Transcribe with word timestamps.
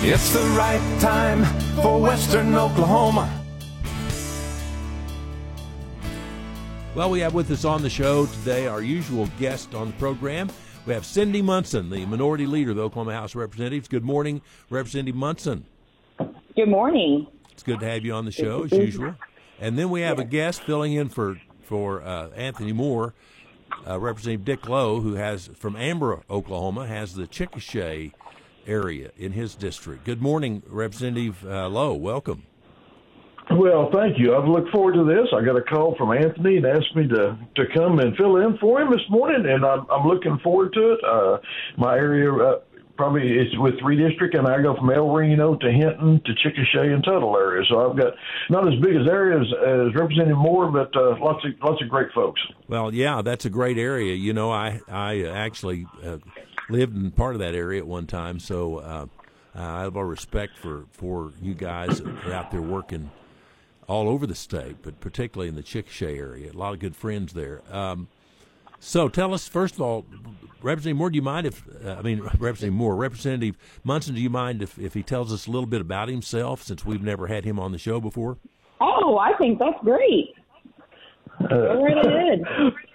It's 0.00 0.32
the 0.32 0.44
right 0.56 1.00
time 1.00 1.44
for 1.82 2.00
Western 2.00 2.54
Oklahoma. 2.54 3.28
Well, 6.94 7.10
we 7.10 7.18
have 7.18 7.34
with 7.34 7.50
us 7.50 7.64
on 7.64 7.82
the 7.82 7.90
show 7.90 8.26
today 8.26 8.68
our 8.68 8.80
usual 8.80 9.28
guest 9.40 9.74
on 9.74 9.88
the 9.88 9.92
program. 9.94 10.50
We 10.86 10.94
have 10.94 11.04
Cindy 11.04 11.42
Munson, 11.42 11.90
the 11.90 12.06
minority 12.06 12.46
leader 12.46 12.70
of 12.70 12.76
the 12.76 12.82
Oklahoma 12.84 13.12
House 13.12 13.32
of 13.32 13.40
Representatives. 13.40 13.88
Good 13.88 14.04
morning, 14.04 14.40
Representative 14.70 15.16
Munson. 15.16 15.66
Good 16.54 16.68
morning. 16.68 17.26
It's 17.50 17.64
good 17.64 17.80
to 17.80 17.86
have 17.86 18.04
you 18.04 18.14
on 18.14 18.24
the 18.24 18.30
show 18.30 18.62
as 18.62 18.70
usual. 18.70 19.16
And 19.60 19.76
then 19.76 19.90
we 19.90 20.02
have 20.02 20.20
a 20.20 20.24
guest 20.24 20.62
filling 20.62 20.92
in 20.92 21.08
for 21.08 21.40
for 21.62 22.02
uh, 22.02 22.28
Anthony 22.36 22.72
Moore, 22.72 23.14
uh, 23.84 23.98
Representative 23.98 24.44
Dick 24.44 24.68
Lowe, 24.68 25.00
who 25.00 25.14
has 25.14 25.48
from 25.56 25.74
Amber, 25.74 26.22
Oklahoma, 26.30 26.86
has 26.86 27.14
the 27.14 27.26
Chickasha 27.26 28.12
area 28.68 29.10
in 29.16 29.32
his 29.32 29.54
district. 29.54 30.04
Good 30.04 30.22
morning, 30.22 30.62
Representative 30.68 31.44
uh, 31.44 31.68
Lowe. 31.68 31.94
Welcome. 31.94 32.44
Well, 33.50 33.90
thank 33.94 34.18
you. 34.18 34.36
I've 34.36 34.46
looked 34.46 34.70
forward 34.70 34.94
to 34.94 35.04
this. 35.04 35.26
I 35.34 35.42
got 35.42 35.56
a 35.56 35.62
call 35.62 35.96
from 35.96 36.12
Anthony 36.12 36.58
and 36.58 36.66
asked 36.66 36.94
me 36.94 37.08
to 37.08 37.38
to 37.56 37.64
come 37.74 37.98
and 37.98 38.14
fill 38.16 38.36
in 38.36 38.58
for 38.58 38.80
him 38.80 38.90
this 38.90 39.00
morning, 39.08 39.50
and 39.50 39.64
I'm 39.64 39.86
I'm 39.90 40.06
looking 40.06 40.38
forward 40.44 40.74
to 40.74 40.92
it. 40.92 41.00
Uh, 41.02 41.38
my 41.78 41.96
area 41.96 42.30
uh, 42.30 42.60
probably 42.98 43.22
is 43.22 43.46
with 43.58 43.74
redistrict, 43.76 44.36
and 44.36 44.46
I 44.46 44.60
go 44.60 44.76
from 44.76 44.90
El 44.90 45.08
Reno 45.08 45.54
to 45.54 45.72
Hinton 45.72 46.20
to 46.26 46.32
Chickasha 46.34 46.92
and 46.92 47.02
Tuttle 47.02 47.34
area. 47.38 47.64
So 47.70 47.90
I've 47.90 47.96
got 47.96 48.12
not 48.50 48.68
as 48.68 48.78
big 48.80 48.96
as 48.96 49.06
areas 49.08 49.46
as 49.66 49.94
Representative 49.94 50.36
Moore, 50.36 50.70
but 50.70 50.94
uh, 50.94 51.16
lots 51.18 51.42
of 51.46 51.52
lots 51.62 51.80
of 51.80 51.88
great 51.88 52.12
folks. 52.14 52.40
Well, 52.68 52.92
yeah, 52.92 53.22
that's 53.22 53.46
a 53.46 53.50
great 53.50 53.78
area. 53.78 54.14
You 54.14 54.34
know, 54.34 54.50
I 54.50 54.80
I 54.88 55.24
actually 55.24 55.86
uh, 56.04 56.18
lived 56.68 56.96
in 56.96 57.10
part 57.10 57.34
of 57.34 57.40
that 57.40 57.54
area 57.54 57.80
at 57.80 57.86
one 57.86 58.06
time, 58.06 58.38
so 58.38 58.78
uh, 58.78 59.06
I 59.54 59.82
have 59.82 59.96
a 59.96 60.04
respect 60.04 60.56
for 60.58 60.86
for 60.92 61.32
you 61.40 61.54
guys 61.54 62.00
that 62.00 62.26
are 62.26 62.32
out 62.32 62.50
there 62.50 62.62
working 62.62 63.10
all 63.88 64.08
over 64.08 64.26
the 64.26 64.34
state, 64.34 64.76
but 64.82 65.00
particularly 65.00 65.48
in 65.48 65.54
the 65.54 65.62
Chickasha 65.62 66.16
area. 66.16 66.52
A 66.52 66.52
lot 66.52 66.74
of 66.74 66.78
good 66.78 66.94
friends 66.94 67.32
there. 67.32 67.62
Um, 67.70 68.08
so 68.80 69.08
tell 69.08 69.34
us, 69.34 69.48
first 69.48 69.74
of 69.74 69.80
all, 69.80 70.06
Representative 70.62 70.98
Moore, 70.98 71.10
do 71.10 71.16
you 71.16 71.22
mind 71.22 71.46
if, 71.46 71.64
uh, 71.84 71.96
I 71.98 72.02
mean, 72.02 72.20
Representative 72.20 72.74
Moore, 72.74 72.94
Representative 72.94 73.56
Munson, 73.82 74.14
do 74.14 74.20
you 74.20 74.30
mind 74.30 74.62
if, 74.62 74.78
if 74.78 74.94
he 74.94 75.02
tells 75.02 75.32
us 75.32 75.46
a 75.46 75.50
little 75.50 75.66
bit 75.66 75.80
about 75.80 76.08
himself 76.08 76.62
since 76.62 76.84
we've 76.84 77.02
never 77.02 77.26
had 77.26 77.44
him 77.44 77.58
on 77.58 77.72
the 77.72 77.78
show 77.78 78.00
before? 78.00 78.38
Oh, 78.80 79.18
I 79.18 79.36
think 79.38 79.58
that's 79.58 79.78
great. 79.82 80.34
Go 81.48 81.82
right 81.82 82.06
ahead. 82.06 82.42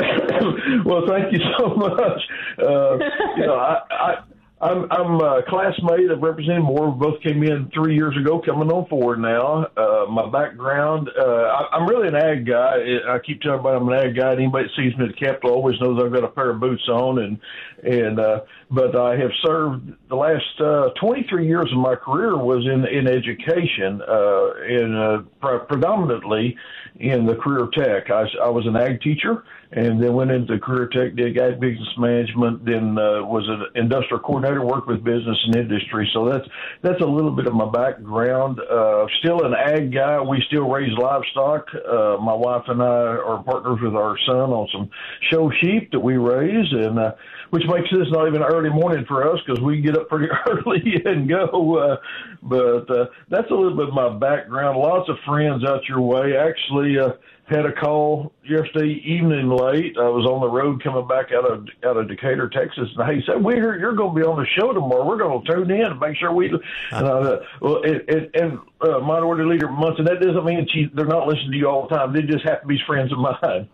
well, 0.84 1.02
thank 1.08 1.32
you 1.32 1.40
so 1.58 1.74
much. 1.74 2.20
Uh, 2.58 2.98
you 3.36 3.46
know, 3.46 3.56
I, 3.56 3.80
I 3.90 4.14
I'm 4.62 4.92
I'm 4.92 5.20
a 5.20 5.42
classmate 5.48 6.10
of 6.10 6.20
Representative 6.20 6.64
Moore. 6.64 6.90
We 6.90 6.98
both 6.98 7.22
came 7.22 7.42
in 7.42 7.70
three 7.72 7.94
years 7.94 8.14
ago, 8.20 8.42
coming 8.44 8.70
on 8.70 8.86
forward 8.88 9.18
now. 9.18 9.64
Uh, 9.74 10.04
my 10.10 10.28
background, 10.28 11.08
uh, 11.18 11.22
I, 11.24 11.76
I'm 11.76 11.88
really 11.88 12.08
an 12.08 12.14
ag 12.14 12.46
guy. 12.46 12.76
I 13.08 13.18
keep 13.24 13.40
telling 13.40 13.60
everybody 13.60 13.76
I'm 13.78 13.88
an 13.88 14.10
ag 14.10 14.16
guy. 14.16 14.32
Anybody 14.34 14.64
that 14.64 14.76
sees 14.76 14.94
me 14.98 15.06
at 15.06 15.12
the 15.12 15.26
Capitol 15.26 15.52
always 15.52 15.80
knows 15.80 15.98
I've 16.04 16.12
got 16.12 16.24
a 16.24 16.28
pair 16.28 16.50
of 16.50 16.60
boots 16.60 16.86
on, 16.90 17.20
and 17.20 17.40
and 17.82 18.20
uh, 18.20 18.40
but 18.70 18.94
I 18.94 19.16
have 19.16 19.30
served 19.42 19.94
the 20.10 20.16
last 20.16 20.60
uh, 20.60 20.90
23 21.00 21.46
years 21.46 21.72
of 21.72 21.78
my 21.78 21.94
career 21.94 22.36
was 22.36 22.66
in 22.66 22.84
in 22.84 23.08
education, 23.08 24.02
uh, 24.06 24.52
in 24.68 24.94
uh, 24.94 25.22
pre- 25.40 25.66
predominantly 25.68 26.54
in 26.96 27.24
the 27.24 27.34
career 27.36 27.66
tech. 27.72 28.10
I, 28.10 28.26
I 28.44 28.50
was 28.50 28.66
an 28.66 28.76
ag 28.76 29.00
teacher 29.00 29.42
and 29.72 30.02
then 30.02 30.12
went 30.14 30.30
into 30.30 30.58
career 30.58 30.88
tech, 30.88 31.14
did 31.14 31.38
ag 31.38 31.60
business 31.60 31.88
management, 31.96 32.64
then 32.64 32.98
uh, 32.98 33.22
was 33.22 33.46
an 33.48 33.66
industrial 33.80 34.20
coordinator, 34.20 34.64
worked 34.64 34.88
with 34.88 35.04
business 35.04 35.38
and 35.46 35.56
industry. 35.56 36.10
So 36.12 36.28
that's 36.28 36.46
that's 36.82 37.00
a 37.00 37.06
little 37.06 37.30
bit 37.30 37.46
of 37.46 37.54
my 37.54 37.70
background. 37.70 38.58
Uh, 38.60 39.06
still 39.20 39.44
an 39.44 39.54
ag 39.54 39.92
guy. 39.92 40.20
We 40.20 40.42
still 40.48 40.68
raise 40.68 40.96
livestock. 40.98 41.68
Uh, 41.74 42.16
my 42.20 42.34
wife 42.34 42.64
and 42.66 42.82
I 42.82 42.86
are 42.86 43.42
partners 43.44 43.78
with 43.80 43.94
our 43.94 44.16
son 44.26 44.50
on 44.50 44.68
some 44.72 44.90
show 45.30 45.50
sheep 45.60 45.92
that 45.92 46.00
we 46.00 46.16
raise, 46.16 46.66
and 46.72 46.98
uh, 46.98 47.12
which 47.50 47.64
makes 47.66 47.90
this 47.90 48.08
not 48.10 48.26
even 48.26 48.42
early 48.42 48.70
morning 48.70 49.04
for 49.06 49.28
us 49.30 49.40
because 49.44 49.62
we 49.62 49.80
get 49.80 49.96
up 49.96 50.08
pretty 50.08 50.28
early 50.48 51.02
and 51.04 51.28
go. 51.28 51.76
Uh, 51.76 51.96
but 52.42 52.90
uh, 52.90 53.06
that's 53.28 53.50
a 53.50 53.54
little 53.54 53.76
bit 53.76 53.88
of 53.88 53.94
my 53.94 54.08
background. 54.08 54.78
Lots 54.78 55.08
of 55.08 55.16
friends 55.26 55.64
out 55.64 55.88
your 55.88 56.00
way. 56.00 56.36
Actually. 56.36 56.98
Uh, 56.98 57.12
had 57.50 57.66
a 57.66 57.72
call 57.72 58.32
yesterday 58.44 59.02
evening 59.04 59.50
late. 59.50 59.96
I 59.98 60.08
was 60.08 60.24
on 60.24 60.40
the 60.40 60.48
road 60.48 60.82
coming 60.82 61.06
back 61.08 61.32
out 61.32 61.50
of 61.50 61.66
out 61.84 61.96
of 61.96 62.08
Decatur, 62.08 62.48
Texas, 62.48 62.88
and 62.96 63.12
he 63.12 63.26
said, 63.26 63.42
"We 63.42 63.56
heard 63.56 63.80
you're 63.80 63.94
going 63.94 64.14
to 64.14 64.20
be 64.20 64.24
on 64.24 64.38
the 64.38 64.46
show 64.46 64.72
tomorrow. 64.72 65.04
We're 65.04 65.18
going 65.18 65.44
to 65.44 65.52
tune 65.52 65.70
in 65.70 65.86
and 65.86 65.98
make 65.98 66.16
sure 66.16 66.32
we." 66.32 66.46
And 66.48 66.60
I 66.92 67.00
thought, 67.00 67.42
well, 67.60 67.82
and, 67.82 68.08
and, 68.08 68.30
and 68.34 68.58
uh, 68.80 69.00
Minority 69.00 69.44
Leader 69.44 69.68
Munson, 69.68 70.04
that 70.04 70.20
doesn't 70.20 70.44
mean 70.44 70.66
she, 70.72 70.90
they're 70.94 71.06
not 71.06 71.26
listening 71.26 71.50
to 71.52 71.58
you 71.58 71.68
all 71.68 71.88
the 71.88 71.96
time. 71.96 72.12
They 72.12 72.22
just 72.22 72.44
have 72.44 72.60
to 72.62 72.66
be 72.66 72.78
friends 72.86 73.12
of 73.12 73.18
mine. 73.18 73.68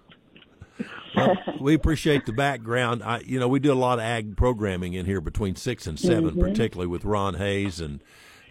Well, 1.14 1.36
we 1.60 1.74
appreciate 1.74 2.26
the 2.26 2.32
background. 2.32 3.02
I, 3.02 3.20
you 3.20 3.38
know, 3.38 3.48
we 3.48 3.60
do 3.60 3.72
a 3.72 3.74
lot 3.74 3.98
of 3.98 4.04
ag 4.04 4.36
programming 4.36 4.94
in 4.94 5.06
here 5.06 5.20
between 5.20 5.56
six 5.56 5.86
and 5.86 5.98
7 5.98 6.30
Mm-hmm. 6.30 6.40
particularly 6.40 6.88
with 6.88 7.04
Ron 7.04 7.34
Hayes 7.34 7.80
and 7.80 8.00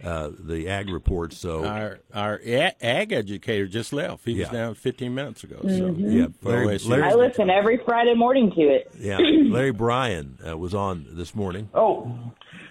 uh, 0.04 0.30
the 0.38 0.68
ag 0.68 0.90
report. 0.90 1.32
So 1.32 1.64
Our 1.64 2.00
our 2.14 2.40
ag 2.44 3.12
educator 3.12 3.66
just 3.66 3.92
left. 3.92 4.24
He 4.24 4.32
was 4.32 4.48
Yeah. 4.48 4.52
down 4.52 4.74
15 4.74 5.14
minutes 5.14 5.44
ago. 5.44 5.56
So 5.62 5.68
Mm-hmm. 5.68 6.10
yeah, 6.10 6.26
Larry, 6.42 6.78
Larry- 6.78 7.02
I 7.02 7.14
listen 7.14 7.50
every 7.50 7.78
Friday 7.84 8.14
morning 8.14 8.50
to 8.52 8.60
it. 8.62 8.90
yeah, 8.98 9.18
Larry 9.20 9.72
Bryan 9.72 10.38
uh, 10.46 10.56
was 10.56 10.74
on 10.74 11.06
this 11.10 11.34
morning. 11.34 11.68
Oh, 11.74 12.10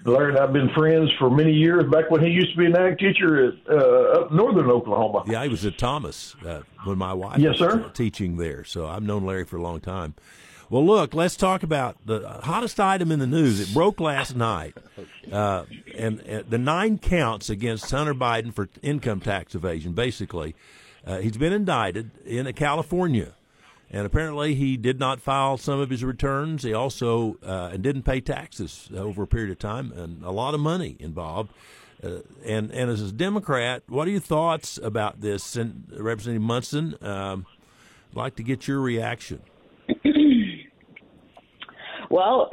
Larry 0.06 0.30
and 0.30 0.38
I've 0.40 0.54
been 0.54 0.70
friends 0.70 1.10
for 1.18 1.30
many 1.32 1.52
years. 1.52 1.84
Back 1.92 2.12
when 2.12 2.22
he 2.24 2.30
used 2.30 2.52
to 2.52 2.58
be 2.58 2.66
an 2.68 2.78
ag 2.78 3.00
teacher 3.00 3.48
at 3.48 3.54
uh, 3.68 3.76
up 4.22 4.32
northern 4.32 4.70
Oklahoma. 4.70 5.24
Yeah, 5.28 5.42
he 5.44 5.50
was 5.50 5.66
at 5.66 5.78
Thomas 5.80 6.36
uh, 6.46 6.62
when 6.84 6.98
my 7.00 7.12
wife 7.14 7.40
Yes, 7.40 7.60
was 7.60 7.72
sir. 7.74 7.90
teaching 7.96 8.38
there. 8.38 8.64
So 8.64 8.86
I've 8.88 9.02
known 9.04 9.26
Larry 9.26 9.46
for 9.46 9.58
a 9.58 9.62
long 9.64 9.80
time. 9.80 10.14
Well, 10.70 10.84
look, 10.84 11.14
let's 11.14 11.36
talk 11.36 11.62
about 11.62 11.98
the 12.06 12.28
hottest 12.44 12.80
item 12.80 13.12
in 13.12 13.20
the 13.20 13.28
news. 13.28 13.60
It 13.60 13.72
broke 13.72 14.00
last 14.00 14.36
night, 14.36 14.76
uh, 15.32 15.66
and, 15.96 16.20
the 16.50 16.58
nine 16.58 16.98
counts 16.98 17.52
against 17.52 17.92
Hunter 17.92 18.16
Biden 18.16 18.52
for 18.52 18.68
income 18.82 19.20
tax 19.20 19.54
evasion. 19.54 19.94
Basically, 19.94 20.56
uh, 21.06 21.20
he's 21.20 21.38
been 21.38 21.54
indicted 21.54 22.10
in 22.26 22.52
California, 22.54 23.34
and 23.92 24.08
apparently 24.08 24.56
he 24.56 24.76
did 24.76 25.00
not 25.00 25.22
file 25.22 25.58
some 25.58 25.80
of 25.80 25.92
his 25.92 26.04
returns. 26.04 26.64
He 26.64 26.74
also 26.74 27.38
uh, 27.46 27.70
and 27.72 27.84
didn't 27.84 28.04
pay 28.04 28.20
taxes 28.20 28.90
over 28.96 29.24
a 29.24 29.28
period 29.28 29.52
of 29.52 29.60
time, 29.60 29.92
and 29.92 30.24
a 30.24 30.32
lot 30.32 30.56
of 30.56 30.60
money 30.60 30.98
involved. 31.00 31.54
Uh, 32.04 32.22
and 32.44 32.72
and 32.72 32.90
as 32.90 33.02
a 33.02 33.12
Democrat, 33.12 33.84
what 33.88 34.08
are 34.08 34.12
your 34.12 34.20
thoughts 34.20 34.80
about 34.82 35.22
this? 35.22 35.56
And 35.56 35.86
Representative 35.92 36.42
Munson, 36.42 36.98
um, 37.02 37.46
I'd 38.12 38.18
like 38.18 38.36
to 38.38 38.44
get 38.44 38.68
your 38.68 38.80
reaction. 38.82 39.42
Well, 42.10 42.52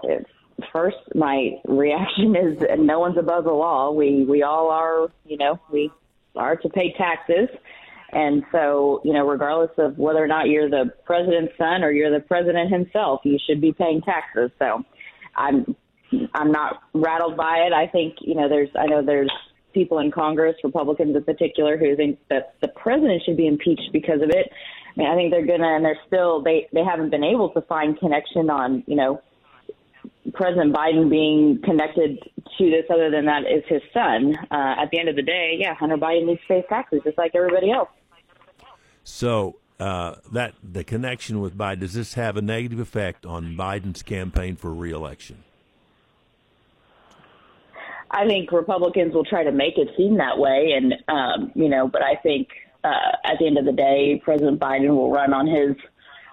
first, 0.73 0.97
my 1.15 1.61
reaction 1.65 2.37
is 2.41 2.59
that 2.61 2.79
no 2.79 2.99
one's 2.99 3.19
above 3.19 3.45
the 3.45 3.53
law. 3.53 3.91
We 3.91 4.25
we 4.25 4.43
all 4.43 4.71
are, 4.71 5.09
you 5.25 5.37
know, 5.37 5.61
we 5.71 5.91
are 6.37 6.57
to 6.57 6.69
pay 6.69 6.95
taxes, 6.97 7.49
and 8.13 8.45
so 8.53 9.01
you 9.05 9.13
know, 9.13 9.27
regardless 9.27 9.73
of 9.79 9.99
whether 9.99 10.23
or 10.23 10.29
not 10.29 10.49
you're 10.49 10.71
the 10.71 10.93
president's 11.05 11.57
son 11.59 11.83
or 11.83 11.91
you're 11.91 12.13
the 12.13 12.25
president 12.25 12.73
himself, 12.73 13.21
you 13.25 13.39
should 13.47 13.61
be 13.61 13.73
paying 13.73 14.01
taxes. 14.03 14.51
So, 14.59 14.85
I'm 15.37 15.77
I'm 16.35 16.53
not 16.53 16.83
rattled 16.95 17.37
by 17.37 17.67
it. 17.67 17.73
I 17.73 17.87
think 17.87 18.17
you 18.21 18.35
know, 18.35 18.49
there's 18.49 18.71
I 18.79 18.87
know 18.87 19.05
there's 19.05 19.33
people 19.73 19.99
in 19.99 20.11
Congress, 20.11 20.57
Republicans 20.63 21.17
in 21.17 21.25
particular, 21.25 21.79
who 21.79 21.97
think 21.97 22.19
that 22.29 22.55
the 22.61 22.69
president 22.69 23.23
should 23.25 23.37
be 23.37 23.47
impeached 23.47 23.91
because 23.93 24.21
of 24.23 24.31
it. 24.31 24.51
I 24.95 25.01
mean, 25.01 25.09
I 25.09 25.15
think 25.15 25.33
they're 25.33 25.47
gonna, 25.47 25.77
and 25.77 25.85
they're 25.85 25.99
still 26.07 26.43
they 26.43 26.69
they 26.73 26.85
haven't 26.85 27.11
been 27.11 27.25
able 27.25 27.51
to 27.51 27.63
find 27.63 27.99
connection 27.99 28.51
on 28.51 28.85
you 28.87 28.97
know 28.97 29.23
President 30.33 30.75
Biden 30.75 31.11
being 31.11 31.61
connected 31.65 32.19
to 32.59 32.71
this 32.71 32.85
other 32.91 33.11
than 33.11 33.27
that 33.27 33.43
is 33.43 33.65
his 33.67 33.83
son. 33.93 34.37
Uh, 34.51 34.77
at 34.79 34.91
the 34.91 34.99
end 34.99 35.09
of 35.09 35.17
the 35.17 35.23
day, 35.23 35.57
yeah, 35.59 35.75
Hunter 35.75 35.97
Biden 35.97 36.27
needs 36.27 36.41
to 36.43 36.47
pay 36.47 36.65
taxes 36.69 37.01
just 37.05 37.19
like 37.19 37.33
everybody 37.35 37.71
else. 37.71 37.89
So 39.05 39.57
uh, 39.81 40.17
that 40.31 40.55
the 40.63 40.85
connection 40.85 41.41
with 41.41 41.57
Biden 41.57 41.81
does 41.81 41.95
this 41.95 42.15
have 42.15 42.37
a 42.37 42.43
negative 42.43 42.79
effect 42.79 43.27
on 43.27 43.57
Biden's 43.57 44.03
campaign 44.03 44.55
for 44.55 44.73
reelection? 44.73 45.43
I 48.13 48.27
think 48.27 48.53
Republicans 48.53 49.15
will 49.15 49.25
try 49.25 49.43
to 49.43 49.53
make 49.53 49.79
it 49.79 49.89
seem 49.97 50.19
that 50.19 50.39
way, 50.39 50.75
and 50.77 50.95
um, 51.09 51.51
you 51.55 51.69
know, 51.69 51.89
but 51.89 52.03
I 52.03 52.15
think 52.17 52.49
uh, 52.85 53.17
at 53.25 53.39
the 53.41 53.47
end 53.47 53.59
of 53.59 53.65
the 53.65 53.73
day, 53.73 54.21
President 54.23 54.61
Biden 54.61 54.91
will 54.91 55.11
run 55.11 55.33
on 55.33 55.47
his 55.47 55.75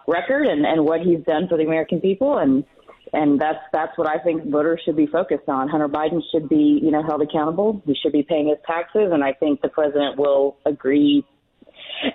record 0.06 0.48
and, 0.48 0.66
and 0.66 0.86
what 0.86 1.02
he's 1.02 1.24
done 1.26 1.48
for 1.48 1.58
the 1.58 1.64
American 1.64 2.02
people, 2.02 2.38
and 2.38 2.66
and 3.14 3.40
that's 3.40 3.60
that's 3.72 3.98
what 3.98 4.08
I 4.08 4.20
think 4.20 4.50
voters 4.50 4.82
should 4.86 4.96
be 4.96 5.08
focused 5.08 5.48
on. 5.48 5.68
Hunter 5.68 5.88
Biden 5.88 6.22
should 6.32 6.50
be, 6.50 6.80
you 6.82 6.92
know, 6.92 7.04
held 7.04 7.22
accountable. 7.22 7.82
He 7.86 7.96
should 8.02 8.12
be 8.12 8.24
paying 8.24 8.50
his 8.50 8.58
taxes, 8.66 9.10
and 9.12 9.24
I 9.24 9.34
think 9.34 9.62
the 9.62 9.70
president 9.70 10.18
will 10.18 10.58
agree 10.66 11.26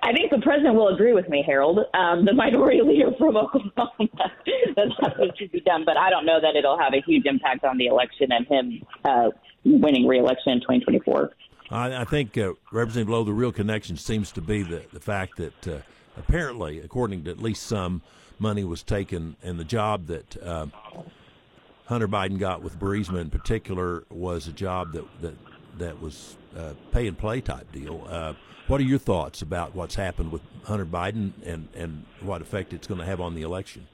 I 0.02 0.12
think 0.12 0.30
the 0.30 0.38
president 0.38 0.74
will 0.74 0.88
agree 0.88 1.12
with 1.12 1.28
me, 1.28 1.42
Harold, 1.46 1.78
um, 1.94 2.24
the 2.24 2.32
minority 2.32 2.80
leader 2.84 3.10
from 3.18 3.36
Oklahoma, 3.36 3.92
that 4.06 4.88
that's 5.00 5.18
what 5.18 5.38
should 5.38 5.52
be 5.52 5.60
done. 5.60 5.84
But 5.84 5.98
I 5.98 6.10
don't 6.10 6.24
know 6.24 6.40
that 6.40 6.56
it'll 6.56 6.78
have 6.78 6.94
a 6.94 7.02
huge 7.06 7.26
impact 7.26 7.64
on 7.64 7.76
the 7.76 7.86
election 7.86 8.28
and 8.30 8.46
him 8.46 8.82
uh, 9.04 9.30
winning 9.64 10.06
reelection 10.06 10.52
in 10.52 10.60
2024. 10.60 11.32
I, 11.70 12.02
I 12.02 12.04
think 12.04 12.36
uh, 12.38 12.52
Representative 12.72 13.10
Lowe, 13.10 13.24
the 13.24 13.32
real 13.32 13.52
connection 13.52 13.96
seems 13.96 14.32
to 14.32 14.40
be 14.40 14.62
the 14.62 14.84
the 14.92 15.00
fact 15.00 15.36
that 15.36 15.68
uh, 15.68 15.78
apparently, 16.16 16.80
according 16.80 17.24
to 17.24 17.30
at 17.30 17.38
least 17.38 17.64
some, 17.64 18.02
money 18.44 18.62
was 18.62 18.82
taken, 18.82 19.36
and 19.42 19.58
the 19.58 19.64
job 19.64 20.06
that 20.06 20.36
uh, 20.42 20.66
Hunter 21.86 22.06
Biden 22.06 22.38
got 22.38 22.62
with 22.62 22.78
Burisma 22.78 23.20
in 23.20 23.30
particular 23.30 24.04
was 24.10 24.46
a 24.46 24.52
job 24.52 24.92
that 24.92 25.04
that 25.22 25.34
that 25.78 26.00
was 26.00 26.36
uh, 26.56 26.74
pay 26.92 27.08
and 27.08 27.18
play 27.18 27.40
type 27.40 27.72
deal. 27.72 28.06
Uh, 28.08 28.34
what 28.68 28.80
are 28.80 28.84
your 28.84 28.98
thoughts 28.98 29.42
about 29.42 29.74
what's 29.74 29.94
happened 29.94 30.30
with 30.30 30.42
Hunter 30.64 30.86
Biden 30.86 31.32
and 31.44 31.68
and 31.74 32.04
what 32.20 32.42
effect 32.42 32.74
it's 32.74 32.86
going 32.86 33.00
to 33.00 33.06
have 33.06 33.20
on 33.20 33.34
the 33.34 33.42
election? 33.42 33.88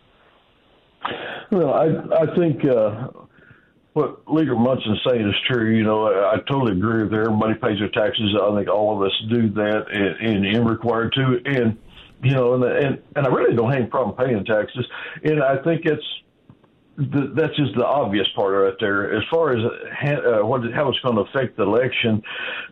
Well, 1.53 1.73
I 1.73 1.87
I 2.23 2.37
think 2.37 2.65
uh, 2.65 3.09
what 3.93 4.23
Leader 4.33 4.57
Munson's 4.57 5.01
saying 5.09 5.29
is 5.29 5.35
true. 5.49 5.75
You 5.77 5.85
know, 5.85 6.07
I, 6.07 6.35
I 6.35 6.37
totally 6.49 6.73
agree 6.73 7.05
with 7.05 7.15
Everybody 7.15 7.55
pays 7.55 7.79
their 7.79 7.89
taxes. 7.89 8.35
I 8.41 8.55
think 8.57 8.69
all 8.69 8.97
of 8.97 9.07
us 9.07 9.13
do 9.31 9.49
that 9.51 9.85
and, 9.93 10.29
and, 10.29 10.57
and 10.57 10.69
required 10.69 11.13
to. 11.15 11.41
And 11.45 11.79
you 12.23 12.33
know, 12.33 12.55
and, 12.55 12.65
and 12.65 13.03
and 13.17 13.27
I 13.27 13.31
really 13.31 13.57
don't 13.57 13.71
have 13.71 13.81
any 13.81 13.91
problem 13.91 14.17
paying 14.17 14.45
taxes. 14.45 14.87
And 15.25 15.43
I 15.43 15.63
think 15.63 15.83
it's 15.85 16.05
the, 16.97 17.33
that's 17.35 17.57
just 17.57 17.75
the 17.77 17.87
obvious 17.87 18.27
part 18.37 18.53
right 18.53 18.75
there. 18.79 19.17
As 19.17 19.23
far 19.31 19.57
as 19.57 19.65
uh, 19.65 20.45
what 20.47 20.61
how 20.75 20.89
it's 20.91 20.99
going 21.01 21.17
to 21.17 21.23
affect 21.23 21.57
the 21.57 21.63
election, 21.63 22.23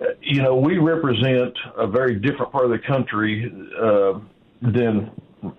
uh, 0.00 0.04
you 0.20 0.42
know, 0.42 0.56
we 0.56 0.78
represent 0.78 1.54
a 1.76 1.86
very 1.86 2.16
different 2.16 2.52
part 2.52 2.66
of 2.66 2.70
the 2.70 2.78
country 2.86 3.50
uh, 3.80 4.20
than 4.60 5.10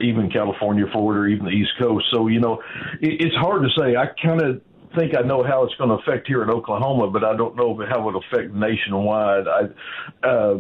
even 0.02 0.30
California, 0.30 0.86
Florida, 0.92 1.22
or 1.22 1.28
even 1.28 1.46
the 1.46 1.52
East 1.52 1.72
Coast. 1.80 2.06
So 2.14 2.28
you 2.28 2.40
know, 2.40 2.62
it, 3.02 3.22
it's 3.22 3.36
hard 3.38 3.64
to 3.64 3.70
say. 3.80 3.96
I 3.96 4.08
kind 4.22 4.42
of 4.42 4.62
think 4.98 5.18
I 5.18 5.22
know 5.22 5.44
how 5.44 5.64
it's 5.64 5.76
going 5.76 5.90
to 5.90 5.96
affect 5.96 6.28
here 6.28 6.44
in 6.44 6.50
Oklahoma, 6.50 7.10
but 7.10 7.24
I 7.24 7.36
don't 7.36 7.56
know 7.56 7.82
how 7.90 8.08
it 8.08 8.14
will 8.14 8.22
affect 8.32 8.54
nationwide. 8.54 9.46
I. 9.48 10.28
Uh, 10.28 10.58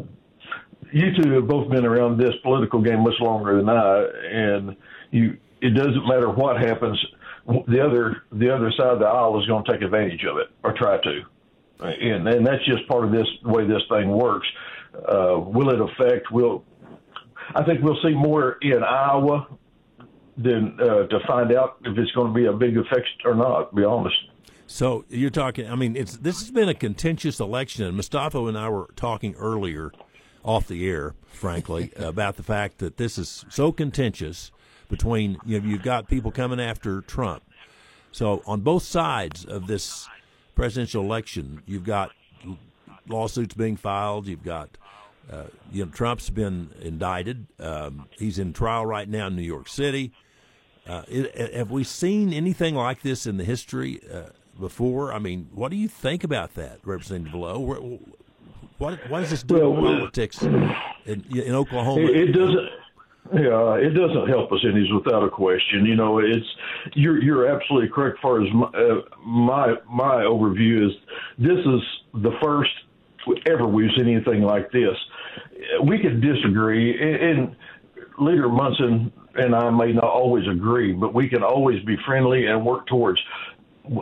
you 0.91 1.15
two 1.15 1.31
have 1.33 1.47
both 1.47 1.69
been 1.69 1.86
around 1.86 2.19
this 2.19 2.33
political 2.44 2.81
game 2.81 3.03
much 3.03 3.19
longer 3.19 3.57
than 3.57 3.69
I, 3.69 4.06
and 4.31 4.75
you. 5.12 5.38
It 5.62 5.75
doesn't 5.75 6.07
matter 6.07 6.30
what 6.30 6.56
happens 6.56 6.97
the 7.68 7.83
other 7.83 8.24
the 8.31 8.53
other 8.53 8.71
side 8.77 8.88
of 8.88 9.00
the 9.00 9.06
aisle 9.06 9.39
is 9.41 9.47
going 9.47 9.63
to 9.65 9.71
take 9.71 9.81
advantage 9.81 10.24
of 10.24 10.38
it 10.38 10.47
or 10.63 10.74
try 10.74 10.97
to, 11.01 11.21
and 11.80 12.27
and 12.27 12.45
that's 12.45 12.63
just 12.65 12.88
part 12.88 13.06
of 13.06 13.12
this 13.12 13.27
way 13.44 13.68
this 13.68 13.81
thing 13.89 14.09
works. 14.09 14.47
Uh, 14.95 15.39
will 15.39 15.69
it 15.69 15.80
affect? 15.81 16.31
Will 16.31 16.63
I 17.56 17.63
think 17.63 17.81
we'll 17.81 18.00
see 18.03 18.13
more 18.13 18.57
in 18.62 18.83
Iowa 18.83 19.47
than 20.38 20.77
uh, 20.80 21.07
to 21.07 21.19
find 21.27 21.51
out 21.51 21.77
if 21.83 21.97
it's 21.97 22.12
going 22.12 22.27
to 22.27 22.33
be 22.33 22.45
a 22.45 22.53
big 22.53 22.77
effect 22.77 23.07
or 23.25 23.35
not. 23.35 23.75
Be 23.75 23.83
honest. 23.83 24.15
So 24.68 25.03
you're 25.09 25.31
talking. 25.31 25.68
I 25.68 25.75
mean, 25.75 25.95
it's 25.95 26.18
this 26.18 26.39
has 26.42 26.51
been 26.51 26.69
a 26.69 26.75
contentious 26.75 27.39
election, 27.39 27.85
and 27.85 27.95
Mustafa 27.95 28.45
and 28.45 28.57
I 28.57 28.69
were 28.69 28.89
talking 28.95 29.33
earlier, 29.35 29.92
off 30.49 30.67
the 30.67 30.89
air, 30.89 31.13
frankly, 31.27 31.91
about 31.95 32.35
the 32.35 32.43
fact 32.43 32.79
that 32.79 32.97
this 32.97 33.19
is 33.19 33.45
so 33.49 33.71
contentious 33.71 34.51
between 34.89 35.37
you 35.45 35.59
know 35.59 35.67
you've 35.67 35.83
got 35.83 36.07
people 36.07 36.31
coming 36.31 36.59
after 36.59 37.01
Trump. 37.01 37.43
So 38.11 38.41
on 38.47 38.61
both 38.61 38.81
sides 38.81 39.45
of 39.45 39.67
this 39.67 40.09
presidential 40.55 41.03
election, 41.03 41.61
you've 41.67 41.83
got 41.83 42.11
lawsuits 43.07 43.53
being 43.53 43.77
filed. 43.77 44.25
You've 44.25 44.43
got 44.43 44.69
uh, 45.31 45.43
you 45.71 45.85
know 45.85 45.91
Trump's 45.91 46.31
been 46.31 46.71
indicted. 46.81 47.45
Um, 47.59 48.07
he's 48.17 48.39
in 48.39 48.51
trial 48.51 48.87
right 48.87 49.07
now 49.07 49.27
in 49.27 49.35
New 49.35 49.43
York 49.43 49.67
City. 49.69 50.11
Uh, 50.87 51.03
it, 51.07 51.53
have 51.53 51.69
we 51.69 51.83
seen 51.83 52.33
anything 52.33 52.73
like 52.73 53.03
this 53.03 53.27
in 53.27 53.37
the 53.37 53.43
history 53.43 54.01
uh, 54.11 54.29
before? 54.59 55.13
I 55.13 55.19
mean, 55.19 55.49
what 55.53 55.69
do 55.69 55.77
you 55.77 55.87
think 55.87 56.23
about 56.23 56.55
that, 56.55 56.79
Representative 56.83 57.35
Lowe? 57.35 57.99
What 58.79 58.97
what 59.09 59.19
does 59.19 59.29
this 59.29 59.43
do 59.43 59.69
well, 59.69 59.75
to 59.75 59.81
politics 59.81 60.41
in, 60.41 60.73
in 61.05 61.53
Oklahoma? 61.53 62.01
It, 62.01 62.29
it 62.29 62.31
doesn't 62.31 62.69
yeah, 63.31 63.75
it 63.75 63.91
doesn't 63.91 64.27
help 64.27 64.51
us 64.51 64.59
any 64.65 64.91
without 64.91 65.23
a 65.23 65.29
question. 65.29 65.85
You 65.85 65.95
know, 65.95 66.19
it's 66.19 66.47
you're 66.95 67.21
you're 67.21 67.47
absolutely 67.47 67.89
correct. 67.89 68.17
As 68.17 68.21
far 68.21 68.41
as 68.41 68.51
my 68.53 68.67
uh, 68.67 69.01
my, 69.23 69.75
my 69.87 70.23
overview 70.23 70.87
is, 70.87 70.93
this 71.37 71.59
is 71.59 72.21
the 72.23 72.31
first 72.41 72.71
ever 73.45 73.67
we've 73.67 73.91
seen 73.97 74.07
anything 74.07 74.41
like 74.41 74.71
this. 74.71 74.95
We 75.85 75.99
could 75.99 76.21
disagree, 76.21 76.97
and, 76.99 77.39
and 77.39 77.55
Leader 78.17 78.49
Munson 78.49 79.11
and 79.35 79.55
I 79.55 79.69
may 79.69 79.93
not 79.93 80.05
always 80.05 80.47
agree, 80.47 80.93
but 80.93 81.13
we 81.13 81.29
can 81.29 81.43
always 81.43 81.83
be 81.85 81.95
friendly 82.05 82.47
and 82.47 82.65
work 82.65 82.87
towards 82.87 83.19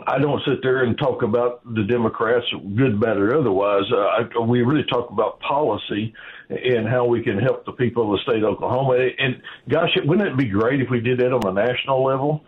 I 0.06 0.18
don't 0.18 0.42
sit 0.46 0.62
there 0.62 0.84
and 0.84 0.98
talk 0.98 1.22
about 1.22 1.62
the 1.74 1.82
Democrats, 1.84 2.44
good, 2.76 3.00
bad, 3.00 3.16
or 3.16 3.38
otherwise. 3.38 3.84
Uh, 3.90 3.96
I, 3.96 4.46
we 4.46 4.62
really 4.62 4.84
talk 4.84 5.10
about 5.10 5.40
policy 5.40 6.12
and 6.50 6.86
how 6.86 7.06
we 7.06 7.22
can 7.22 7.38
help 7.38 7.64
the 7.64 7.72
people 7.72 8.12
of 8.12 8.18
the 8.18 8.22
state 8.30 8.42
of 8.42 8.54
Oklahoma. 8.54 9.08
And 9.18 9.40
gosh, 9.68 9.90
wouldn't 10.04 10.28
it 10.28 10.36
be 10.36 10.48
great 10.48 10.80
if 10.80 10.90
we 10.90 11.00
did 11.00 11.18
that 11.20 11.32
on 11.32 11.46
a 11.46 11.52
national 11.52 12.04
level? 12.04 12.44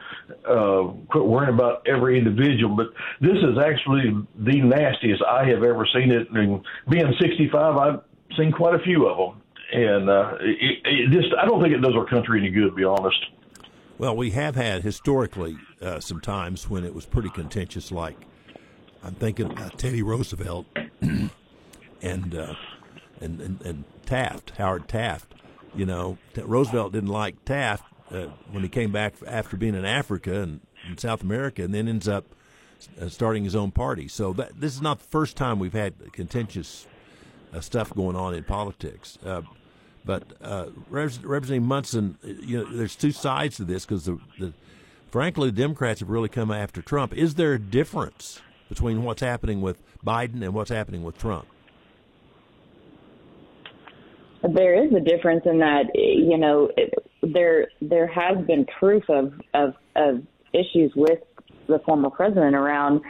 Uh, 0.46 0.92
quit 1.10 1.24
worrying 1.24 1.54
about 1.54 1.86
every 1.86 2.18
individual. 2.18 2.76
But 2.76 2.88
this 3.20 3.36
is 3.36 3.58
actually 3.58 4.12
the 4.38 4.60
nastiest 4.60 5.22
I 5.22 5.46
have 5.46 5.62
ever 5.62 5.86
seen 5.94 6.10
it. 6.10 6.30
And 6.30 6.62
being 6.88 7.12
65, 7.20 7.76
I've 7.76 8.00
seen 8.36 8.52
quite 8.52 8.74
a 8.74 8.82
few 8.82 9.06
of 9.06 9.16
them. 9.16 9.42
And 9.72 10.10
uh, 10.10 10.34
it, 10.40 10.78
it 10.84 11.10
just, 11.10 11.34
I 11.40 11.46
don't 11.46 11.62
think 11.62 11.74
it 11.74 11.80
does 11.80 11.94
our 11.94 12.06
country 12.06 12.40
any 12.40 12.50
good, 12.50 12.70
to 12.70 12.74
be 12.74 12.84
honest. 12.84 13.18
Well, 14.00 14.16
we 14.16 14.30
have 14.30 14.56
had 14.56 14.82
historically 14.82 15.58
uh, 15.82 16.00
some 16.00 16.22
times 16.22 16.70
when 16.70 16.86
it 16.86 16.94
was 16.94 17.04
pretty 17.04 17.28
contentious, 17.28 17.92
like 17.92 18.16
I'm 19.04 19.12
thinking 19.14 19.52
uh, 19.58 19.68
Teddy 19.76 20.02
Roosevelt 20.02 20.64
and, 21.02 22.34
uh, 22.34 22.54
and, 23.20 23.42
and 23.42 23.60
and 23.60 23.84
Taft, 24.06 24.52
Howard 24.56 24.88
Taft. 24.88 25.34
You 25.74 25.84
know, 25.84 26.16
Roosevelt 26.34 26.94
didn't 26.94 27.10
like 27.10 27.44
Taft 27.44 27.84
uh, 28.10 28.28
when 28.50 28.62
he 28.62 28.70
came 28.70 28.90
back 28.90 29.16
after 29.26 29.58
being 29.58 29.74
in 29.74 29.84
Africa 29.84 30.40
and 30.40 30.60
in 30.88 30.96
South 30.96 31.22
America, 31.22 31.62
and 31.62 31.74
then 31.74 31.86
ends 31.86 32.08
up 32.08 32.24
uh, 32.98 33.10
starting 33.10 33.44
his 33.44 33.54
own 33.54 33.70
party. 33.70 34.08
So 34.08 34.32
that, 34.32 34.58
this 34.58 34.74
is 34.74 34.80
not 34.80 35.00
the 35.00 35.08
first 35.08 35.36
time 35.36 35.58
we've 35.58 35.74
had 35.74 36.10
contentious 36.14 36.86
uh, 37.52 37.60
stuff 37.60 37.92
going 37.92 38.16
on 38.16 38.32
in 38.32 38.44
politics. 38.44 39.18
But 40.04 40.24
uh, 40.40 40.66
Representative 40.88 41.62
Munson, 41.62 42.18
you 42.22 42.58
know, 42.58 42.72
there's 42.72 42.96
two 42.96 43.12
sides 43.12 43.56
to 43.56 43.64
this 43.64 43.84
because 43.84 44.06
the, 44.06 44.18
the, 44.38 44.52
frankly, 45.10 45.50
the 45.50 45.56
Democrats 45.56 46.00
have 46.00 46.08
really 46.08 46.28
come 46.28 46.50
after 46.50 46.80
Trump. 46.80 47.12
Is 47.12 47.34
there 47.34 47.52
a 47.52 47.58
difference 47.58 48.40
between 48.68 49.02
what's 49.02 49.20
happening 49.20 49.60
with 49.60 49.82
Biden 50.04 50.42
and 50.42 50.54
what's 50.54 50.70
happening 50.70 51.02
with 51.02 51.18
Trump? 51.18 51.46
There 54.42 54.82
is 54.82 54.90
a 54.94 55.00
difference 55.00 55.42
in 55.44 55.58
that, 55.58 55.84
you 55.94 56.38
know, 56.38 56.70
there 57.22 57.68
there 57.82 58.06
has 58.06 58.38
been 58.46 58.64
proof 58.78 59.04
of 59.10 59.34
of, 59.52 59.74
of 59.96 60.22
issues 60.54 60.92
with 60.96 61.18
the 61.66 61.78
former 61.80 62.08
president 62.08 62.54
around 62.56 63.02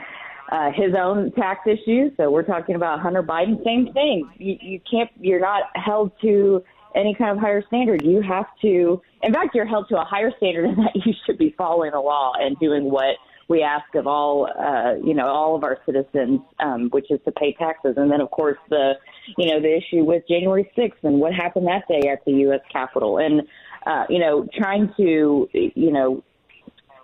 uh, 0.50 0.72
his 0.72 0.94
own 0.98 1.30
tax 1.32 1.60
issues. 1.66 2.10
So 2.16 2.30
we're 2.30 2.42
talking 2.42 2.74
about 2.74 2.98
Hunter 2.98 3.22
Biden. 3.22 3.62
Same 3.64 3.92
thing. 3.92 4.28
You, 4.38 4.56
you 4.60 4.80
can't. 4.90 5.08
You're 5.20 5.40
not 5.40 5.64
held 5.76 6.10
to 6.22 6.64
any 6.94 7.14
kind 7.14 7.30
of 7.30 7.38
higher 7.38 7.62
standard. 7.66 8.02
You 8.04 8.22
have 8.22 8.46
to, 8.62 9.00
in 9.22 9.32
fact, 9.32 9.54
you're 9.54 9.66
held 9.66 9.88
to 9.90 10.00
a 10.00 10.04
higher 10.04 10.32
standard 10.36 10.66
in 10.66 10.76
that 10.76 10.94
you 10.94 11.12
should 11.26 11.38
be 11.38 11.54
following 11.56 11.92
the 11.92 12.00
law 12.00 12.32
and 12.38 12.58
doing 12.58 12.90
what 12.90 13.16
we 13.48 13.62
ask 13.62 13.94
of 13.96 14.06
all, 14.06 14.46
uh, 14.46 14.94
you 15.04 15.12
know, 15.12 15.26
all 15.26 15.56
of 15.56 15.64
our 15.64 15.78
citizens, 15.84 16.40
um, 16.60 16.88
which 16.90 17.10
is 17.10 17.18
to 17.24 17.32
pay 17.32 17.52
taxes. 17.58 17.94
And 17.96 18.10
then, 18.10 18.20
of 18.20 18.30
course, 18.30 18.58
the, 18.68 18.92
you 19.36 19.50
know, 19.50 19.60
the 19.60 19.76
issue 19.76 20.04
with 20.04 20.22
January 20.28 20.70
6th 20.78 21.02
and 21.02 21.18
what 21.20 21.34
happened 21.34 21.66
that 21.66 21.82
day 21.88 22.08
at 22.08 22.24
the 22.24 22.32
U.S. 22.44 22.60
Capitol. 22.72 23.18
And, 23.18 23.42
uh, 23.86 24.04
you 24.08 24.20
know, 24.20 24.46
trying 24.56 24.92
to, 24.96 25.48
you 25.52 25.92
know, 25.92 26.22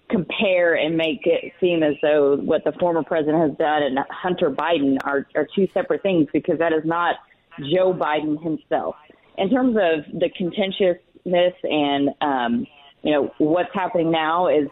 compare 0.09 0.75
and 0.75 0.97
make 0.97 1.23
it 1.25 1.53
seem 1.61 1.83
as 1.83 1.95
though 2.01 2.37
what 2.37 2.63
the 2.63 2.73
former 2.79 3.03
president 3.03 3.43
has 3.43 3.59
done 3.59 3.83
and 3.83 3.99
Hunter 4.09 4.51
Biden 4.51 4.99
are, 5.03 5.27
are 5.35 5.49
two 5.53 5.67
separate 5.75 6.03
things 6.03 6.29
because 6.33 6.61
that 6.61 6.73
is 6.73 6.85
not 6.85 7.17
Joe 7.59 7.93
Biden 7.93 8.41
himself 8.41 8.95
in 9.39 9.51
terms 9.51 9.77
of 9.77 10.21
the 10.21 10.29
contentiousness 10.37 11.55
and 11.63 12.11
um, 12.21 12.67
you 13.03 13.13
know 13.13 13.31
what's 13.39 13.73
happening 13.75 14.11
now 14.11 14.49
is 14.49 14.69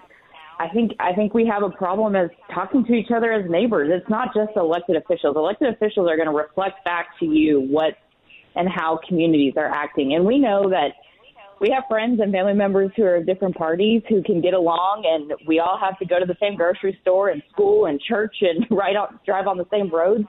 I 0.58 0.68
think 0.68 0.92
I 1.00 1.12
think 1.14 1.34
we 1.34 1.46
have 1.46 1.62
a 1.62 1.70
problem 1.70 2.14
as 2.14 2.30
talking 2.52 2.84
to 2.84 2.92
each 2.92 3.10
other 3.14 3.32
as 3.32 3.50
neighbors. 3.50 3.90
It's 3.92 4.08
not 4.08 4.28
just 4.34 4.56
elected 4.56 4.96
officials. 4.96 5.36
Elected 5.36 5.74
officials 5.74 6.08
are 6.08 6.16
going 6.16 6.28
to 6.28 6.36
reflect 6.36 6.84
back 6.84 7.08
to 7.20 7.26
you 7.26 7.60
what 7.60 7.94
and 8.54 8.68
how 8.68 9.00
communities 9.08 9.54
are 9.56 9.66
acting. 9.66 10.14
And 10.14 10.24
we 10.24 10.38
know 10.38 10.70
that 10.70 10.90
we 11.60 11.70
have 11.70 11.84
friends 11.88 12.20
and 12.20 12.32
family 12.32 12.52
members 12.52 12.90
who 12.96 13.04
are 13.04 13.16
of 13.16 13.26
different 13.26 13.56
parties 13.56 14.02
who 14.08 14.22
can 14.22 14.40
get 14.40 14.54
along 14.54 15.04
and 15.06 15.32
we 15.46 15.60
all 15.60 15.78
have 15.78 15.98
to 15.98 16.04
go 16.04 16.18
to 16.18 16.26
the 16.26 16.36
same 16.40 16.56
grocery 16.56 16.96
store 17.02 17.30
and 17.30 17.42
school 17.52 17.86
and 17.86 18.00
church 18.00 18.36
and 18.40 18.66
ride 18.70 18.96
on 18.96 19.18
drive 19.24 19.46
on 19.46 19.58
the 19.58 19.66
same 19.70 19.90
roads. 19.90 20.24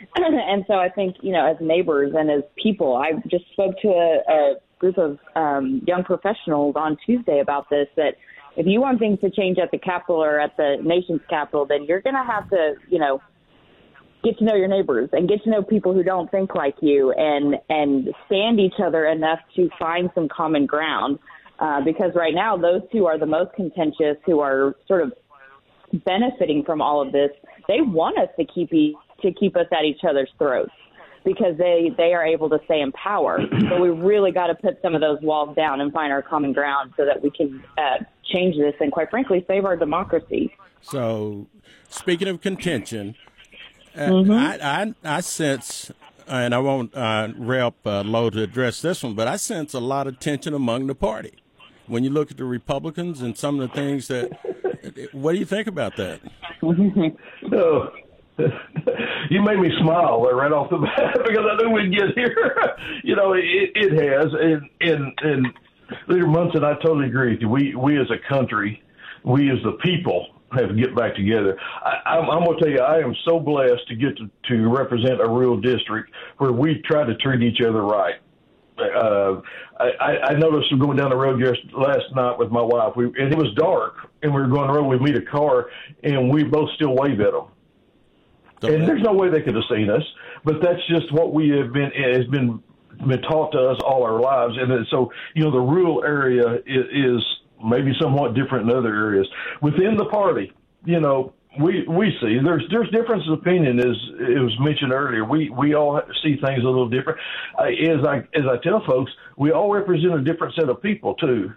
and 0.16 0.64
so 0.66 0.74
I 0.74 0.88
think, 0.88 1.16
you 1.22 1.32
know, 1.32 1.46
as 1.46 1.56
neighbors 1.60 2.12
and 2.16 2.30
as 2.30 2.42
people, 2.62 2.96
I 2.96 3.12
just 3.28 3.44
spoke 3.52 3.74
to 3.82 3.88
a, 3.88 4.32
a 4.32 4.54
group 4.78 4.98
of 4.98 5.18
um, 5.36 5.82
young 5.86 6.04
professionals 6.04 6.74
on 6.76 6.96
Tuesday 7.04 7.40
about 7.40 7.68
this 7.70 7.86
that 7.96 8.14
if 8.56 8.66
you 8.66 8.80
want 8.80 8.98
things 8.98 9.20
to 9.20 9.30
change 9.30 9.58
at 9.58 9.70
the 9.70 9.78
Capitol 9.78 10.22
or 10.22 10.40
at 10.40 10.56
the 10.56 10.76
nation's 10.82 11.20
capital, 11.28 11.66
then 11.66 11.84
you're 11.84 12.00
going 12.00 12.16
to 12.16 12.24
have 12.24 12.48
to, 12.50 12.74
you 12.88 12.98
know, 12.98 13.20
get 14.24 14.36
to 14.38 14.44
know 14.44 14.54
your 14.54 14.68
neighbors 14.68 15.08
and 15.12 15.28
get 15.28 15.42
to 15.44 15.50
know 15.50 15.62
people 15.62 15.94
who 15.94 16.02
don't 16.02 16.30
think 16.30 16.54
like 16.54 16.74
you 16.82 17.12
and 17.12 17.54
and 17.68 18.08
stand 18.26 18.60
each 18.60 18.74
other 18.84 19.06
enough 19.06 19.38
to 19.56 19.68
find 19.78 20.10
some 20.14 20.28
common 20.28 20.66
ground. 20.66 21.18
Uh, 21.58 21.80
because 21.84 22.10
right 22.14 22.34
now, 22.34 22.56
those 22.56 22.80
two 22.90 23.04
are 23.04 23.18
the 23.18 23.26
most 23.26 23.52
contentious, 23.54 24.16
who 24.24 24.40
are 24.40 24.74
sort 24.88 25.02
of 25.02 25.12
benefiting 26.06 26.64
from 26.64 26.80
all 26.80 27.02
of 27.06 27.12
this. 27.12 27.30
They 27.68 27.82
want 27.82 28.18
us 28.18 28.28
to 28.38 28.46
keep 28.46 28.72
e- 28.72 28.96
to 29.22 29.32
keep 29.32 29.56
us 29.56 29.66
at 29.72 29.84
each 29.84 30.00
other's 30.08 30.30
throats 30.38 30.72
because 31.24 31.56
they 31.58 31.92
they 31.96 32.14
are 32.14 32.24
able 32.24 32.48
to 32.50 32.58
stay 32.64 32.80
in 32.80 32.92
power. 32.92 33.40
But 33.70 33.80
we 33.80 33.90
really 33.90 34.32
got 34.32 34.48
to 34.48 34.54
put 34.54 34.80
some 34.82 34.94
of 34.94 35.00
those 35.00 35.20
walls 35.22 35.54
down 35.54 35.80
and 35.80 35.92
find 35.92 36.12
our 36.12 36.22
common 36.22 36.52
ground 36.52 36.92
so 36.96 37.04
that 37.04 37.22
we 37.22 37.30
can 37.30 37.62
uh, 37.78 37.98
change 38.24 38.56
this 38.56 38.74
and, 38.80 38.90
quite 38.90 39.10
frankly, 39.10 39.44
save 39.46 39.64
our 39.64 39.76
democracy. 39.76 40.52
So, 40.82 41.46
speaking 41.88 42.26
of 42.26 42.40
contention, 42.40 43.14
uh, 43.94 44.08
mm-hmm. 44.08 44.32
I, 44.32 44.58
I, 44.60 45.16
I 45.16 45.20
sense, 45.20 45.92
and 46.26 46.54
I 46.54 46.58
won't 46.58 46.96
uh, 46.96 47.28
Rep 47.36 47.74
uh, 47.84 48.02
Lowe 48.02 48.30
to 48.30 48.42
address 48.42 48.82
this 48.82 49.02
one, 49.02 49.14
but 49.14 49.28
I 49.28 49.36
sense 49.36 49.74
a 49.74 49.80
lot 49.80 50.06
of 50.06 50.18
tension 50.18 50.54
among 50.54 50.86
the 50.86 50.94
party. 50.94 51.34
When 51.86 52.02
you 52.02 52.10
look 52.10 52.30
at 52.30 52.36
the 52.36 52.44
Republicans 52.44 53.20
and 53.20 53.36
some 53.36 53.60
of 53.60 53.68
the 53.68 53.74
things 53.74 54.08
that, 54.08 54.32
what 55.12 55.32
do 55.32 55.38
you 55.38 55.44
think 55.44 55.66
about 55.66 55.96
that? 55.96 56.20
oh, 57.52 57.92
you 59.30 59.42
made 59.42 59.58
me 59.58 59.70
smile 59.80 60.22
right 60.22 60.52
off 60.52 60.70
the 60.70 60.78
bat 60.78 61.18
because 61.26 61.44
I 61.50 61.62
knew 61.62 61.70
we'd 61.70 61.92
get 61.92 62.16
here. 62.16 62.54
you 63.04 63.16
know, 63.16 63.32
it, 63.34 63.42
it 63.74 63.92
has, 63.92 64.26
and 64.32 64.68
and 64.80 65.12
and 65.22 65.46
Leader 66.08 66.26
Munson, 66.26 66.64
I 66.64 66.74
totally 66.74 67.06
agree 67.06 67.32
with 67.32 67.40
you. 67.40 67.48
We 67.48 67.74
we 67.74 67.98
as 68.00 68.06
a 68.10 68.32
country, 68.32 68.82
we 69.24 69.50
as 69.50 69.58
the 69.64 69.72
people 69.82 70.28
have 70.52 70.68
to 70.68 70.74
get 70.74 70.96
back 70.96 71.14
together. 71.14 71.56
I, 71.60 72.16
I'm, 72.16 72.30
I'm 72.30 72.44
going 72.44 72.58
to 72.58 72.64
tell 72.64 72.72
you, 72.72 72.80
I 72.80 72.98
am 72.98 73.14
so 73.24 73.38
blessed 73.38 73.86
to 73.88 73.94
get 73.94 74.16
to, 74.16 74.28
to 74.48 74.68
represent 74.68 75.20
a 75.20 75.28
rural 75.28 75.60
district 75.60 76.10
where 76.38 76.52
we 76.52 76.82
try 76.84 77.04
to 77.04 77.14
treat 77.16 77.42
each 77.42 77.60
other 77.60 77.82
right. 77.82 78.16
Uh, 78.78 79.40
I, 79.78 80.16
I 80.30 80.32
noticed 80.34 80.72
going 80.78 80.96
down 80.96 81.10
the 81.10 81.16
road 81.16 81.40
just 81.40 81.60
last 81.74 82.04
night 82.14 82.38
with 82.38 82.50
my 82.50 82.62
wife, 82.62 82.96
we, 82.96 83.04
and 83.04 83.32
it 83.32 83.36
was 83.36 83.52
dark, 83.56 83.94
and 84.22 84.34
we 84.34 84.40
were 84.40 84.48
going 84.48 84.70
road. 84.70 84.86
We 84.86 84.98
meet 84.98 85.16
a 85.16 85.22
car, 85.22 85.66
and 86.02 86.32
we 86.32 86.44
both 86.44 86.70
still 86.76 86.94
wave 86.94 87.20
at 87.20 87.32
them. 87.32 87.46
Okay. 88.62 88.74
And 88.74 88.86
there's 88.86 89.02
no 89.02 89.12
way 89.12 89.30
they 89.30 89.40
could 89.40 89.54
have 89.54 89.64
seen 89.70 89.88
us, 89.88 90.02
but 90.44 90.56
that's 90.62 90.80
just 90.88 91.12
what 91.12 91.32
we 91.32 91.48
have 91.50 91.72
been 91.72 91.90
has 91.92 92.26
been 92.26 92.62
been 93.06 93.22
taught 93.22 93.52
to 93.52 93.58
us 93.58 93.80
all 93.84 94.02
our 94.02 94.20
lives. 94.20 94.54
And 94.58 94.86
so, 94.90 95.10
you 95.34 95.42
know, 95.42 95.50
the 95.50 95.60
rural 95.60 96.04
area 96.04 96.56
is, 96.66 96.84
is 96.92 97.22
maybe 97.64 97.92
somewhat 98.00 98.34
different 98.34 98.70
in 98.70 98.76
other 98.76 98.94
areas 98.94 99.26
within 99.62 99.96
the 99.96 100.04
party. 100.06 100.52
You 100.84 101.00
know, 101.00 101.32
we 101.58 101.84
we 101.88 102.12
see 102.20 102.38
there's 102.42 102.64
there's 102.70 102.88
differences 102.90 103.28
of 103.30 103.38
opinion 103.38 103.78
as 103.80 103.96
it 104.20 104.40
was 104.40 104.56
mentioned 104.60 104.92
earlier. 104.92 105.24
We 105.24 105.50
we 105.50 105.74
all 105.74 106.00
see 106.22 106.36
things 106.36 106.62
a 106.62 106.66
little 106.66 106.88
different. 106.88 107.18
Uh, 107.58 107.64
as 107.64 108.04
I 108.06 108.18
as 108.38 108.44
I 108.46 108.62
tell 108.62 108.84
folks, 108.86 109.10
we 109.36 109.50
all 109.50 109.72
represent 109.72 110.14
a 110.14 110.22
different 110.22 110.54
set 110.54 110.68
of 110.68 110.80
people 110.82 111.14
too. 111.14 111.52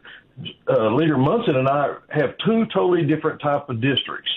Uh, 0.67 0.95
Leader 0.95 1.17
Munson 1.17 1.57
and 1.57 1.67
I 1.67 1.95
have 2.09 2.31
two 2.43 2.65
totally 2.73 3.05
different 3.05 3.39
type 3.39 3.69
of 3.69 3.81
districts 3.81 4.31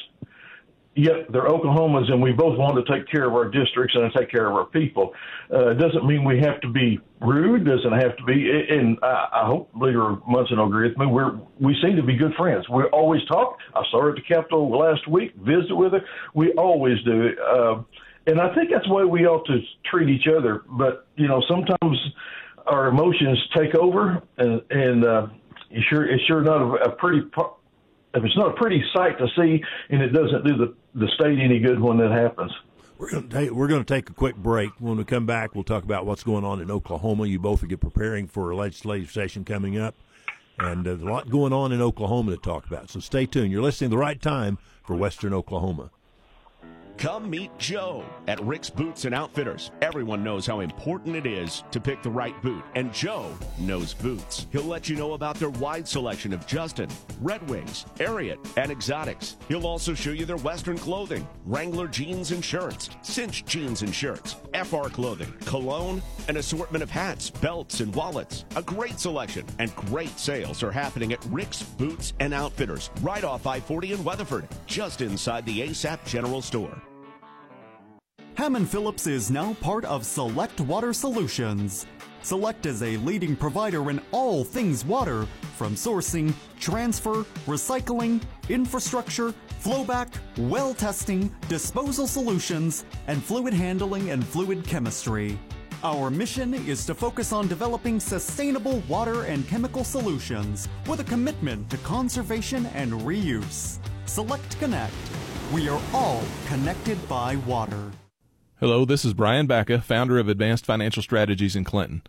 yet 0.97 1.31
they're 1.31 1.47
Oklahomans, 1.47 2.11
and 2.11 2.21
we 2.21 2.33
both 2.33 2.59
want 2.59 2.85
to 2.85 2.93
take 2.93 3.07
care 3.09 3.29
of 3.29 3.35
our 3.35 3.45
districts 3.49 3.95
and 3.95 4.11
take 4.17 4.31
care 4.31 4.49
of 4.49 4.55
our 4.55 4.65
people. 4.65 5.13
Uh, 5.53 5.69
it 5.69 5.79
doesn't 5.79 6.07
mean 6.07 6.25
we 6.25 6.41
have 6.41 6.61
to 6.63 6.69
be 6.69 6.99
rude. 7.21 7.65
Doesn't 7.65 7.93
have 7.93 8.17
to 8.17 8.25
be. 8.25 8.51
And 8.71 8.99
I, 9.03 9.29
I 9.43 9.47
hope 9.47 9.71
Leader 9.81 10.17
Munson 10.27 10.59
will 10.59 10.67
agree 10.67 10.89
with 10.89 10.99
me. 10.99 11.07
We're 11.07 11.39
we 11.61 11.77
seem 11.83 11.97
to 11.97 12.03
be 12.03 12.17
good 12.17 12.35
friends. 12.35 12.69
We 12.69 12.85
always 12.85 13.25
talk. 13.27 13.59
I 13.75 13.83
saw 13.91 14.03
her 14.03 14.11
at 14.11 14.17
the 14.17 14.23
Capitol 14.23 14.77
last 14.77 15.07
week. 15.07 15.35
Visited 15.37 15.75
with 15.75 15.93
her. 15.93 16.01
We 16.35 16.53
always 16.53 16.97
do. 17.05 17.31
Uh, 17.47 17.83
and 18.27 18.41
I 18.41 18.53
think 18.55 18.71
that's 18.73 18.87
the 18.87 18.95
way 18.95 19.05
we 19.05 19.27
ought 19.27 19.47
to 19.47 19.61
treat 19.85 20.09
each 20.09 20.27
other. 20.27 20.63
But 20.67 21.07
you 21.17 21.29
know, 21.29 21.43
sometimes 21.49 21.99
our 22.67 22.89
emotions 22.89 23.39
take 23.55 23.75
over, 23.77 24.23
and 24.39 24.63
and 24.71 25.05
uh, 25.05 25.27
it's 25.71 25.87
sure 25.89 26.09
it's 26.09 26.25
sure 26.25 26.43
not 26.43 26.63
a, 26.63 26.91
a 26.91 26.97
pretty 26.97 27.21
if 28.17 28.25
it's 28.25 28.37
not 28.37 28.51
a 28.51 28.55
pretty 28.55 28.83
sight 28.95 29.19
to 29.19 29.27
see 29.37 29.63
and 29.91 30.03
it 30.03 30.09
doesn't 30.09 30.45
do 30.45 30.57
the, 30.57 30.75
the 30.97 31.09
state 31.15 31.39
any 31.39 31.59
good 31.59 31.81
when 31.81 31.99
that 31.99 32.11
happens. 32.11 32.53
We're 32.99 33.11
going, 33.11 33.29
to 33.29 33.37
take, 33.37 33.51
we're 33.51 33.69
going 33.69 33.85
to 33.85 33.95
take 33.95 34.09
a 34.09 34.15
quick 34.15 34.37
break. 34.37 34.71
When 34.79 34.97
we 34.97 35.05
come 35.05 35.27
back, 35.27 35.55
we'll 35.55 35.65
talk 35.65 35.85
about 35.85 36.07
what's 36.07 36.23
going 36.23 36.45
on 36.45 36.63
in 36.63 36.71
Oklahoma. 36.71 37.27
You 37.27 37.39
both 37.39 37.63
are 37.63 37.67
get 37.67 37.81
preparing 37.81 38.27
for 38.27 38.51
a 38.51 38.57
legislative 38.57 39.11
session 39.11 39.45
coming 39.45 39.79
up, 39.79 39.95
and 40.59 40.87
there's 40.87 41.03
a 41.03 41.05
lot 41.05 41.29
going 41.29 41.53
on 41.53 41.73
in 41.73 41.83
Oklahoma 41.83 42.31
to 42.35 42.39
talk 42.39 42.67
about. 42.67 42.89
So 42.89 43.01
stay 43.01 43.27
tuned. 43.27 43.53
You're 43.53 43.63
listening 43.63 43.91
the 43.91 43.99
right 43.99 44.21
time 44.21 44.57
for 44.83 44.97
Western 44.97 45.35
Oklahoma. 45.35 45.91
Come 46.99 47.29
meet 47.29 47.51
Joe 47.59 48.03
at 48.27 48.41
Rick's 48.41 48.71
Boots 48.71 49.05
and 49.05 49.15
Outfitters. 49.15 49.71
Everyone 49.83 50.25
knows 50.25 50.47
how 50.47 50.61
important 50.61 51.15
it 51.15 51.27
is 51.27 51.63
to 51.71 51.79
pick 51.79 52.03
the 52.03 52.09
right 52.09 52.41
boot, 52.41 52.65
and 52.75 52.93
Joe 52.93 53.37
knows 53.59 53.93
boots. 53.93 54.47
He'll 54.51 54.63
let 54.63 54.89
you 54.89 54.97
know 54.97 55.13
about 55.13 55.37
their 55.37 55.51
wide 55.51 55.87
selection 55.87 56.33
of 56.33 56.47
Justin, 56.47 56.89
Red 57.21 57.47
Wings, 57.51 57.85
Ariat, 57.97 58.39
and 58.57 58.73
exotics. 58.73 59.37
He'll 59.47 59.67
also 59.67 59.93
show 59.93 60.11
you 60.11 60.25
their 60.25 60.39
Western 60.39 60.79
clothing, 60.79 61.29
Wrangler 61.45 61.87
jeans 61.87 62.31
and 62.31 62.43
shirts, 62.43 62.89
Cinch 63.03 63.45
jeans 63.45 63.83
and 63.83 63.95
shirts, 63.95 64.37
FR 64.55 64.89
clothing, 64.89 65.33
cologne, 65.45 66.01
an 66.29 66.39
assortment 66.39 66.83
of 66.83 66.91
hats, 66.91 67.29
belts, 67.29 67.81
and 67.81 67.95
wallets. 67.95 68.47
A 68.57 68.63
great 68.63 68.99
selection 68.99 69.45
and 69.59 69.75
great 69.77 70.19
sales 70.19 70.63
are 70.63 70.73
happening 70.73 71.13
at 71.13 71.25
Rick's 71.27 71.63
Boots 71.63 72.15
and 72.21 72.33
Outfitters, 72.33 72.89
right 73.03 73.23
off 73.23 73.47
I 73.47 73.61
40 73.61 73.93
in 73.93 74.03
Weatherford, 74.03 74.49
just 74.67 75.03
inside 75.03 75.45
the 75.45 75.61
ASAP 75.61 76.03
General 76.07 76.41
Store. 76.41 76.83
Hammond 78.37 78.69
Phillips 78.69 79.07
is 79.07 79.31
now 79.31 79.55
part 79.63 79.87
of 79.87 80.05
Select 80.05 80.61
Water 80.61 80.93
Solutions. 80.93 81.87
Select 82.21 82.67
is 82.67 82.83
a 82.83 82.99
leading 82.99 83.35
provider 83.35 83.89
in 83.89 83.99
all 84.13 84.45
things 84.45 84.85
water, 84.85 85.27
from 85.57 85.75
sourcing, 85.75 86.35
transfer, 86.61 87.25
recycling, 87.47 88.21
infrastructure, 88.51 89.33
flowback, 89.63 90.09
well 90.37 90.75
testing, 90.75 91.35
disposal 91.49 92.07
solutions, 92.07 92.85
and 93.07 93.25
fluid 93.25 93.55
handling 93.55 94.11
and 94.11 94.23
fluid 94.23 94.67
chemistry. 94.67 95.39
Our 95.83 96.11
mission 96.11 96.53
is 96.53 96.85
to 96.87 96.95
focus 96.95 97.33
on 97.33 97.49
developing 97.49 97.99
sustainable 97.99 98.83
water 98.87 99.23
and 99.23 99.49
chemical 99.49 99.83
solutions 99.83 100.69
with 100.87 101.01
a 101.01 101.05
commitment 101.05 101.71
to 101.71 101.79
conservation 101.79 102.67
and 102.75 102.93
reuse. 102.93 103.79
Select 104.05 104.59
Connect. 104.59 104.93
We 105.55 105.71
are 105.71 105.81
all 105.95 106.23
connected 106.49 106.99
by 107.09 107.37
water. 107.37 107.93
Hello, 108.59 108.87
this 108.87 109.05
is 109.05 109.13
Brian 109.13 109.47
Backa, 109.47 109.83
founder 109.83 110.19
of 110.19 110.31
Advanced 110.31 110.65
Financial 110.65 111.03
Strategies 111.03 111.57
in 111.57 111.63
Clinton. 111.63 112.01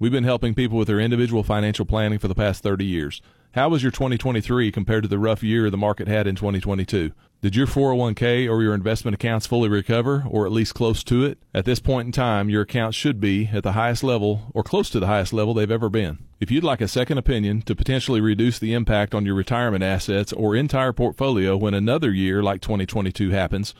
We've 0.00 0.10
been 0.10 0.24
helping 0.24 0.52
people 0.52 0.76
with 0.76 0.88
their 0.88 0.98
individual 0.98 1.44
financial 1.44 1.86
planning 1.86 2.18
for 2.18 2.26
the 2.26 2.34
past 2.34 2.60
30 2.64 2.84
years. 2.84 3.22
How 3.54 3.68
was 3.68 3.84
your 3.84 3.92
2023 3.92 4.72
compared 4.72 5.04
to 5.04 5.08
the 5.08 5.20
rough 5.20 5.44
year 5.44 5.70
the 5.70 5.76
market 5.76 6.08
had 6.08 6.26
in 6.26 6.34
2022? 6.34 7.12
Did 7.40 7.54
your 7.54 7.68
401k 7.68 8.50
or 8.50 8.64
your 8.64 8.74
investment 8.74 9.14
accounts 9.14 9.46
fully 9.46 9.68
recover, 9.68 10.24
or 10.28 10.44
at 10.44 10.50
least 10.50 10.74
close 10.74 11.04
to 11.04 11.24
it? 11.24 11.38
At 11.54 11.66
this 11.66 11.78
point 11.78 12.06
in 12.06 12.12
time, 12.12 12.48
your 12.48 12.62
accounts 12.62 12.96
should 12.96 13.20
be 13.20 13.50
at 13.52 13.62
the 13.62 13.74
highest 13.74 14.02
level 14.02 14.50
or 14.52 14.64
close 14.64 14.90
to 14.90 14.98
the 14.98 15.06
highest 15.06 15.32
level 15.32 15.54
they've 15.54 15.70
ever 15.70 15.88
been. 15.88 16.18
If 16.40 16.50
you'd 16.50 16.64
like 16.64 16.80
a 16.80 16.88
second 16.88 17.18
opinion 17.18 17.62
to 17.62 17.76
potentially 17.76 18.20
reduce 18.20 18.58
the 18.58 18.74
impact 18.74 19.14
on 19.14 19.24
your 19.24 19.36
retirement 19.36 19.84
assets 19.84 20.32
or 20.32 20.56
entire 20.56 20.92
portfolio 20.92 21.56
when 21.56 21.74
another 21.74 22.10
year 22.10 22.42
like 22.42 22.60
2022 22.60 23.30
happens, 23.30 23.72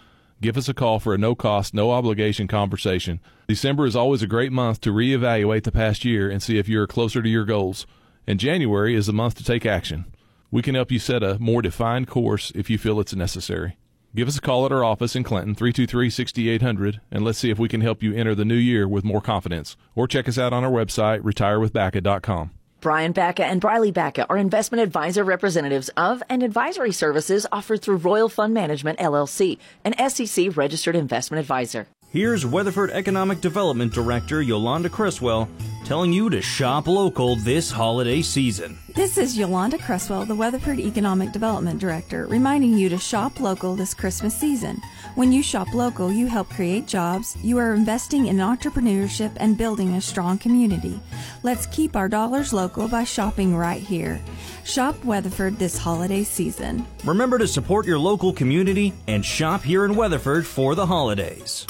Give 0.43 0.57
us 0.57 0.69
a 0.69 0.75
call 0.75 0.99
for 0.99 1.15
a 1.15 1.19
no 1.19 1.37
cost, 1.37 1.73
no 1.73 1.93
obligation 1.93 2.49
conversation. 2.49 3.21
December 3.47 3.87
is 3.87 3.95
always 3.95 4.23
a 4.23 4.27
great 4.27 4.51
month 4.51 4.81
to 4.81 4.91
reevaluate 4.91 5.63
the 5.63 5.71
past 5.71 6.05
year 6.05 6.29
and 6.29 6.43
see 6.43 6.59
if 6.59 6.69
you're 6.69 6.89
closer 6.89 7.23
to 7.23 7.29
your 7.29 7.45
goals. 7.45 7.87
And 8.27 8.41
January 8.41 8.97
is 8.97 9.07
the 9.07 9.13
month 9.13 9.37
to 9.37 9.45
take 9.45 9.65
action. 9.65 10.05
We 10.51 10.61
can 10.61 10.75
help 10.75 10.91
you 10.91 10.99
set 10.99 11.23
a 11.23 11.39
more 11.39 11.63
defined 11.63 12.09
course 12.09 12.51
if 12.57 12.69
you 12.69 12.77
feel 12.77 12.99
it's 12.99 13.15
necessary. 13.15 13.77
Give 14.17 14.27
us 14.27 14.37
a 14.37 14.41
call 14.41 14.67
at 14.67 14.73
our 14.73 14.83
office 14.83 15.15
in 15.15 15.23
Clinton, 15.23 15.55
323 15.55 16.11
6800, 16.11 17.01
and 17.13 17.25
let's 17.25 17.39
see 17.39 17.51
if 17.51 17.61
we 17.61 17.69
can 17.69 17.81
help 17.81 18.03
you 18.03 18.13
enter 18.13 18.35
the 18.35 18.45
new 18.45 18.57
year 18.57 18.89
with 18.89 19.05
more 19.05 19.21
confidence. 19.21 19.77
Or 19.95 20.09
check 20.09 20.27
us 20.27 20.39
out 20.39 20.53
on 20.53 20.65
our 20.65 20.73
website, 20.73 21.21
retirewithbacka.com. 21.21 22.51
Brian 22.83 23.15
Backa 23.15 23.45
and 23.45 23.61
Briley 23.61 23.93
Backa 23.93 24.27
are 24.29 24.37
investment 24.37 24.83
advisor 24.83 25.23
representatives 25.23 25.89
of 25.97 26.21
and 26.29 26.43
advisory 26.43 26.91
services 26.91 27.47
offered 27.53 27.81
through 27.81 27.99
Royal 27.99 28.29
Fund 28.29 28.53
Management 28.53 28.99
LLC, 28.99 29.57
an 29.85 29.95
SEC 30.11 30.57
registered 30.57 30.97
investment 30.97 31.39
advisor. 31.39 31.87
Here's 32.11 32.45
Weatherford 32.45 32.91
Economic 32.91 33.41
Development 33.41 33.93
Director 33.93 34.43
Yolanda 34.43 34.89
Criswell 34.91 35.49
telling 35.85 36.13
you 36.13 36.29
to 36.31 36.43
shop 36.43 36.87
local 36.87 37.37
this 37.37 37.71
holiday 37.71 38.21
season. 38.21 38.79
This 38.95 39.17
is 39.17 39.39
Yolanda 39.39 39.79
Cresswell, 39.79 40.27
the 40.27 40.35
Weatherford 40.35 40.79
Economic 40.79 41.33
Development 41.33 41.81
Director, 41.81 42.27
reminding 42.27 42.77
you 42.77 42.89
to 42.89 42.99
shop 42.99 43.41
local 43.41 43.75
this 43.75 43.95
Christmas 43.95 44.37
season. 44.37 44.81
When 45.15 45.31
you 45.31 45.43
shop 45.43 45.75
local, 45.75 46.11
you 46.11 46.27
help 46.27 46.49
create 46.49 46.87
jobs, 46.87 47.37
you 47.43 47.59
are 47.59 47.75
investing 47.75 48.29
in 48.29 48.39
entrepreneurship 48.39 49.31
and 49.37 49.59
building 49.59 49.95
a 49.95 50.01
strong 50.01 50.39
community. 50.39 50.99
Let's 51.43 51.67
keep 51.67 51.97
our 51.97 52.09
dollars 52.09 52.55
local 52.55 52.89
by 52.89 53.05
shopping 53.05 53.55
right 53.55 53.83
here. 53.83 54.19
Shop 54.65 55.05
Weatherford 55.05 55.59
this 55.59 55.77
holiday 55.77 56.25
season. 56.25 56.87
Remember 57.05 57.37
to 57.37 57.47
support 57.47 57.87
your 57.87 57.99
local 57.99 58.33
community 58.33 58.95
and 59.07 59.23
shop 59.23 59.63
here 59.63 59.85
in 59.85 59.97
Weatherford 59.97 60.47
for 60.47 60.75
the 60.75 60.87
holidays. 60.87 61.67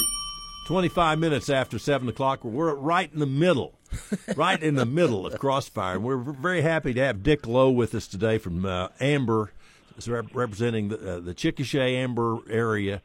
25 0.66 1.18
minutes 1.18 1.50
after 1.50 1.80
7 1.80 2.08
o'clock. 2.08 2.44
We're 2.44 2.72
right 2.76 3.12
in 3.12 3.18
the 3.18 3.26
middle, 3.26 3.76
right 4.36 4.62
in 4.62 4.76
the 4.76 4.86
middle 4.86 5.26
of 5.26 5.36
Crossfire. 5.40 5.96
And 5.96 6.04
we're 6.04 6.16
very 6.16 6.62
happy 6.62 6.94
to 6.94 7.00
have 7.00 7.24
Dick 7.24 7.48
Lowe 7.48 7.70
with 7.70 7.92
us 7.96 8.06
today 8.06 8.38
from 8.38 8.64
uh, 8.64 8.88
Amber, 9.00 9.50
representing 10.06 10.90
the, 10.90 11.16
uh, 11.16 11.20
the 11.20 11.34
Chickasha 11.34 11.80
Amber 11.80 12.38
area. 12.48 13.02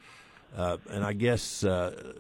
Uh, 0.56 0.78
and 0.90 1.04
I 1.04 1.14
guess 1.14 1.64
uh, 1.64 2.14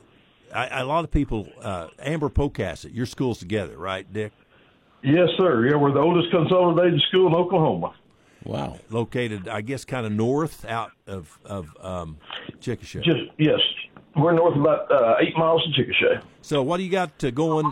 I, 0.53 0.81
a 0.81 0.86
lot 0.86 1.03
of 1.03 1.12
people, 1.12 1.48
uh, 1.62 1.88
Amber 2.00 2.29
Pocasset, 2.29 2.93
your 2.93 3.05
school's 3.05 3.39
together, 3.39 3.77
right, 3.77 4.12
Dick? 4.12 4.31
Yes, 5.03 5.29
sir. 5.38 5.67
Yeah, 5.67 5.75
we're 5.77 5.91
the 5.91 6.00
oldest 6.00 6.31
consolidated 6.31 7.01
school 7.10 7.27
in 7.27 7.36
Oklahoma. 7.36 7.93
Wow. 8.43 8.79
Located, 8.89 9.48
I 9.48 9.62
guess, 9.62 9.86
kind 9.86 10.05
of 10.05 10.12
north 10.12 10.65
out 10.65 10.91
of 11.05 11.38
of 11.46 11.75
um, 11.81 12.17
Chickasha. 12.60 13.03
Just 13.03 13.19
yes, 13.38 13.60
we're 14.15 14.31
north 14.34 14.55
about 14.55 14.91
uh, 14.91 15.15
eight 15.19 15.38
miles 15.38 15.63
from 15.63 15.74
Chickasha. 15.74 16.24
So, 16.41 16.63
what 16.63 16.77
do 16.77 16.84
you 16.84 16.89
got 16.89 17.19
to 17.19 17.31
going? 17.31 17.65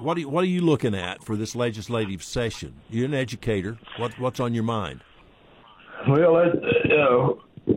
What 0.00 0.16
are 0.16 0.20
you, 0.20 0.28
what 0.28 0.42
are 0.42 0.48
you 0.48 0.62
looking 0.62 0.94
at 0.94 1.22
for 1.22 1.36
this 1.36 1.54
legislative 1.54 2.22
session? 2.22 2.74
You're 2.88 3.04
an 3.04 3.14
educator. 3.14 3.78
What 3.98 4.18
what's 4.18 4.40
on 4.40 4.54
your 4.54 4.64
mind? 4.64 5.02
Well, 6.08 6.36
uh, 6.36 6.44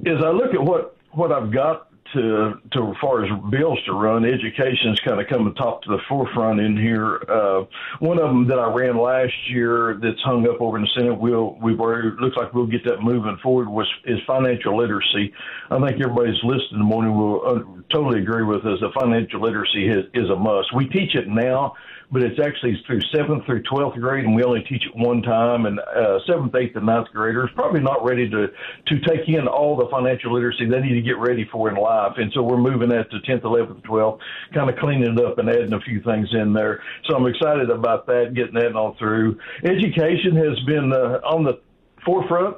as 0.05 0.23
I 0.23 0.29
look 0.29 0.53
at 0.53 0.61
what 0.61 0.95
what 1.11 1.31
I've 1.31 1.51
got 1.51 1.90
to 2.13 2.61
to 2.71 2.89
as 2.89 2.95
far 3.01 3.23
as 3.23 3.29
bills 3.49 3.79
to 3.85 3.93
run, 3.93 4.25
education's 4.25 4.99
kind 4.99 5.19
of 5.19 5.27
coming 5.27 5.53
top 5.55 5.81
to 5.83 5.89
the 5.89 5.99
forefront 6.07 6.59
in 6.59 6.77
here. 6.77 7.23
Uh, 7.27 7.63
one 7.99 8.19
of 8.19 8.27
them 8.27 8.47
that 8.47 8.59
I 8.59 8.71
ran 8.73 8.97
last 8.97 9.33
year 9.49 9.99
that's 10.01 10.21
hung 10.23 10.47
up 10.47 10.61
over 10.61 10.77
in 10.77 10.83
the 10.83 10.89
Senate, 10.95 11.19
we'll 11.19 11.57
we've 11.61 11.79
already 11.79 12.09
looks 12.19 12.37
like 12.37 12.53
we'll 12.53 12.67
get 12.67 12.83
that 12.85 13.01
moving 13.01 13.37
forward. 13.41 13.69
Was 13.69 13.87
is 14.05 14.19
financial 14.27 14.77
literacy? 14.77 15.33
I 15.69 15.79
think 15.79 16.01
everybody's 16.01 16.41
listening 16.43 16.73
in 16.73 16.79
the 16.79 16.85
morning 16.85 17.15
will 17.17 17.41
uh, 17.45 17.81
totally 17.91 18.19
agree 18.19 18.43
with 18.43 18.65
us 18.65 18.79
that 18.81 18.93
financial 18.99 19.41
literacy 19.41 19.87
is, 19.87 20.05
is 20.13 20.29
a 20.29 20.35
must. 20.35 20.75
We 20.75 20.87
teach 20.87 21.15
it 21.15 21.27
now 21.27 21.73
but 22.11 22.23
it's 22.23 22.39
actually 22.43 22.81
through 22.85 22.99
seventh 23.15 23.45
through 23.45 23.63
twelfth 23.63 23.97
grade, 23.97 24.25
and 24.25 24.35
we 24.35 24.43
only 24.43 24.61
teach 24.63 24.83
it 24.85 24.95
one 24.95 25.21
time. 25.21 25.65
And 25.65 25.79
uh, 25.79 26.19
seventh, 26.27 26.53
eighth, 26.55 26.75
and 26.75 26.85
ninth 26.85 27.07
graders 27.13 27.49
probably 27.55 27.79
not 27.79 28.03
ready 28.03 28.29
to 28.29 28.47
to 28.47 28.99
take 29.07 29.27
in 29.29 29.47
all 29.47 29.77
the 29.77 29.87
financial 29.89 30.33
literacy 30.33 30.65
they 30.65 30.81
need 30.81 30.95
to 30.95 31.01
get 31.01 31.17
ready 31.17 31.47
for 31.49 31.69
in 31.69 31.75
life. 31.75 32.00
And 32.17 32.31
so 32.33 32.41
we're 32.41 32.57
moving 32.57 32.89
that 32.89 33.09
to 33.11 33.19
tenth, 33.21 33.43
eleventh, 33.43 33.83
twelfth, 33.83 34.21
kind 34.53 34.69
of 34.69 34.75
cleaning 34.77 35.17
it 35.17 35.25
up 35.25 35.37
and 35.37 35.49
adding 35.49 35.73
a 35.73 35.79
few 35.81 36.01
things 36.01 36.29
in 36.33 36.53
there. 36.53 36.81
So 37.05 37.15
I'm 37.15 37.27
excited 37.27 37.69
about 37.69 38.05
that, 38.07 38.33
getting 38.33 38.55
that 38.55 38.75
all 38.75 38.95
through. 38.97 39.37
Education 39.63 40.35
has 40.35 40.59
been 40.65 40.91
uh, 40.93 41.19
on 41.25 41.43
the 41.43 41.59
forefront 42.05 42.57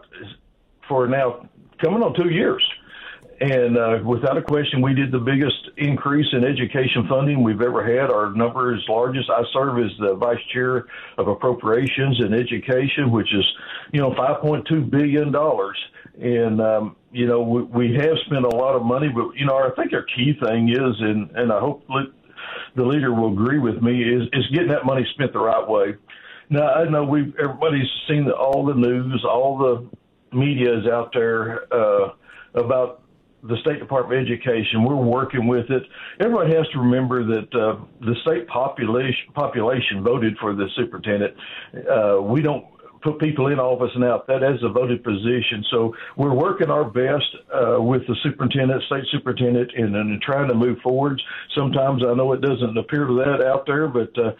for 0.88 1.07
now 1.07 1.47
coming 1.83 2.01
on 2.01 2.13
two 2.15 2.29
years. 2.29 2.63
And 3.41 3.77
uh, 3.77 3.99
without 4.05 4.37
a 4.37 4.41
question, 4.41 4.81
we 4.81 4.93
did 4.93 5.11
the 5.11 5.19
biggest 5.19 5.69
increase 5.77 6.27
in 6.33 6.43
education 6.43 7.07
funding 7.09 7.43
we've 7.43 7.61
ever 7.61 7.83
had. 7.83 8.11
Our 8.11 8.31
number 8.33 8.75
is 8.75 8.81
largest. 8.87 9.29
I 9.29 9.43
serve 9.53 9.79
as 9.79 9.91
the 9.99 10.15
vice 10.15 10.43
chair 10.53 10.85
of 11.17 11.27
appropriations 11.27 12.19
and 12.19 12.33
education, 12.33 13.11
which 13.11 13.33
is, 13.33 13.45
you 13.91 14.01
know, 14.01 14.11
$5.2 14.11 14.89
billion. 14.89 15.33
And, 16.21 16.61
um, 16.61 16.95
you 17.11 17.25
know, 17.25 17.41
we, 17.41 17.63
we 17.63 17.95
have 17.95 18.17
spent 18.25 18.45
a 18.45 18.55
lot 18.55 18.75
of 18.75 18.83
money, 18.83 19.09
but, 19.09 19.35
you 19.35 19.45
know, 19.45 19.57
I 19.57 19.69
think 19.75 19.93
our 19.93 20.03
key 20.15 20.33
thing 20.45 20.69
is, 20.69 20.95
and, 20.99 21.31
and 21.31 21.51
I 21.51 21.59
hope 21.59 21.87
the 22.75 22.83
leader 22.83 23.13
will 23.13 23.33
agree 23.33 23.59
with 23.59 23.81
me, 23.81 24.03
is, 24.03 24.23
is 24.33 24.45
getting 24.53 24.69
that 24.69 24.85
money 24.85 25.07
spent 25.13 25.33
the 25.33 25.39
right 25.39 25.67
way. 25.67 25.95
Now, 26.49 26.67
I 26.73 26.87
know 26.87 27.03
we've, 27.03 27.33
everybody's 27.41 27.89
seen 28.07 28.29
all 28.29 28.65
the 28.65 28.75
news, 28.75 29.25
all 29.27 29.57
the 29.57 30.37
media 30.37 30.77
is 30.77 30.87
out 30.87 31.11
there, 31.13 31.61
uh, 31.73 32.09
about 32.55 33.02
the 33.43 33.57
State 33.57 33.79
Department 33.79 34.21
of 34.21 34.27
Education. 34.27 34.83
We're 34.83 34.95
working 34.95 35.47
with 35.47 35.69
it. 35.69 35.83
Everyone 36.19 36.50
has 36.51 36.67
to 36.69 36.79
remember 36.79 37.23
that 37.25 37.53
uh, 37.53 37.83
the 38.01 38.15
state 38.21 38.47
population 38.47 39.31
population 39.33 40.03
voted 40.03 40.37
for 40.39 40.55
the 40.55 40.68
superintendent. 40.75 41.35
Uh, 41.89 42.22
we 42.22 42.41
don't 42.41 42.65
put 43.03 43.20
people 43.20 43.48
in 43.48 43.59
office 43.59 43.91
and 43.96 44.03
out. 44.03 44.25
That 44.27 44.44
is 44.44 44.63
a 44.63 44.70
voted 44.70 45.03
position. 45.03 45.63
So 45.70 45.94
we're 46.15 46.33
working 46.33 46.70
our 46.70 46.85
best 46.85 47.25
uh, 47.53 47.81
with 47.81 48.07
the 48.07 48.15
superintendent, 48.24 48.81
state 48.83 49.03
superintendent, 49.11 49.72
and, 49.75 49.96
and 49.96 50.22
trying 50.22 50.48
to 50.48 50.55
move 50.55 50.79
forward. 50.79 51.22
Sometimes 51.55 52.01
I 52.03 52.13
know 52.13 52.31
it 52.33 52.41
doesn't 52.41 52.77
appear 52.77 53.05
to 53.05 53.13
that 53.15 53.46
out 53.46 53.65
there, 53.68 53.87
but 53.87 54.11
uh, 54.18 54.31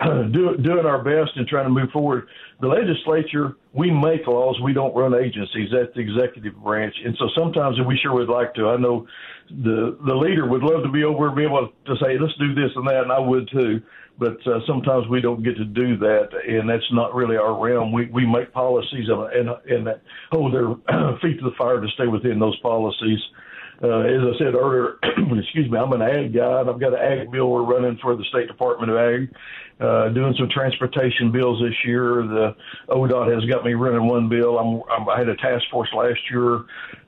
do, 0.30 0.56
doing 0.56 0.86
our 0.86 1.02
best 1.02 1.36
and 1.36 1.46
trying 1.46 1.64
to 1.64 1.70
move 1.70 1.90
forward 1.90 2.28
the 2.62 2.68
legislature, 2.68 3.56
we 3.74 3.90
make 3.90 4.24
laws, 4.28 4.56
we 4.62 4.72
don't 4.72 4.94
run 4.94 5.14
agencies. 5.16 5.68
That's 5.72 5.92
the 5.96 6.00
executive 6.00 6.54
branch. 6.62 6.94
And 7.04 7.16
so 7.18 7.28
sometimes 7.36 7.76
we 7.84 7.98
sure 8.00 8.14
would 8.14 8.28
like 8.28 8.54
to. 8.54 8.68
I 8.68 8.76
know 8.76 9.04
the 9.50 9.98
the 10.06 10.14
leader 10.14 10.46
would 10.46 10.62
love 10.62 10.84
to 10.84 10.88
be 10.88 11.02
over 11.02 11.26
and 11.26 11.36
be 11.36 11.42
able 11.42 11.72
to 11.86 11.96
say, 11.96 12.16
let's 12.20 12.38
do 12.38 12.54
this 12.54 12.70
and 12.76 12.86
that, 12.86 13.02
and 13.02 13.10
I 13.10 13.18
would 13.18 13.50
too. 13.50 13.82
But 14.16 14.46
uh, 14.46 14.60
sometimes 14.64 15.08
we 15.08 15.20
don't 15.20 15.42
get 15.42 15.56
to 15.56 15.64
do 15.64 15.96
that, 15.96 16.28
and 16.46 16.70
that's 16.70 16.86
not 16.92 17.14
really 17.14 17.36
our 17.36 17.60
realm. 17.60 17.90
We 17.90 18.06
we 18.06 18.24
make 18.24 18.52
policies 18.52 19.08
and 19.08 19.48
and, 19.50 19.88
and 19.88 20.00
hold 20.30 20.54
their 20.54 20.68
feet 21.20 21.40
to 21.40 21.44
the 21.44 21.56
fire 21.58 21.80
to 21.80 21.88
stay 21.94 22.06
within 22.06 22.38
those 22.38 22.56
policies. 22.60 23.18
Uh, 23.18 23.42
as 23.82 24.22
I 24.22 24.38
said 24.38 24.54
earlier, 24.54 24.98
excuse 25.02 25.68
me, 25.68 25.76
I'm 25.76 25.92
an 25.92 26.02
ag 26.02 26.32
guy, 26.32 26.60
and 26.60 26.70
I've 26.70 26.78
got 26.78 26.94
an 26.94 27.00
ag 27.00 27.32
bill 27.32 27.50
we're 27.50 27.64
running 27.64 27.98
for 28.00 28.14
the 28.14 28.24
State 28.24 28.46
Department 28.46 28.92
of 28.92 28.96
Ag, 28.96 29.34
uh, 29.80 30.08
doing 30.10 30.34
some 30.38 30.48
transportation 30.48 31.32
bills 31.32 31.60
this 31.60 31.74
year. 31.84 32.22
The 32.22 32.54
ODOT 32.88 33.34
has 33.34 33.44
got 33.50 33.64
me 33.64 33.74
running 33.74 34.06
one 34.06 34.28
bill. 34.28 34.58
I'm, 34.58 34.82
I'm, 34.88 35.08
I 35.08 35.18
had 35.18 35.28
a 35.28 35.36
task 35.36 35.64
force 35.70 35.88
last 35.96 36.20
year 36.30 36.58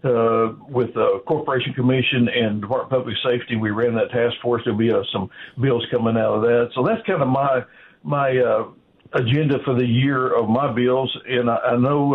uh, 0.02 0.54
with 0.68 0.92
the 0.94 1.22
Corporation 1.28 1.74
Commission 1.74 2.28
and 2.28 2.60
Department 2.60 2.92
of 2.92 2.98
Public 2.98 3.16
Safety. 3.24 3.54
We 3.54 3.70
ran 3.70 3.94
that 3.94 4.10
task 4.10 4.34
force. 4.42 4.62
There'll 4.64 4.78
be 4.78 4.90
uh, 4.90 5.04
some 5.12 5.30
bills 5.60 5.86
coming 5.92 6.16
out 6.16 6.34
of 6.34 6.42
that. 6.42 6.70
So 6.74 6.82
that's 6.82 7.06
kind 7.06 7.22
of 7.22 7.28
my 7.28 7.62
my 8.02 8.36
uh, 8.36 8.64
agenda 9.12 9.58
for 9.64 9.74
the 9.78 9.86
year 9.86 10.36
of 10.36 10.48
my 10.48 10.72
bills, 10.72 11.16
and 11.28 11.48
I, 11.48 11.56
I 11.56 11.76
know 11.76 12.14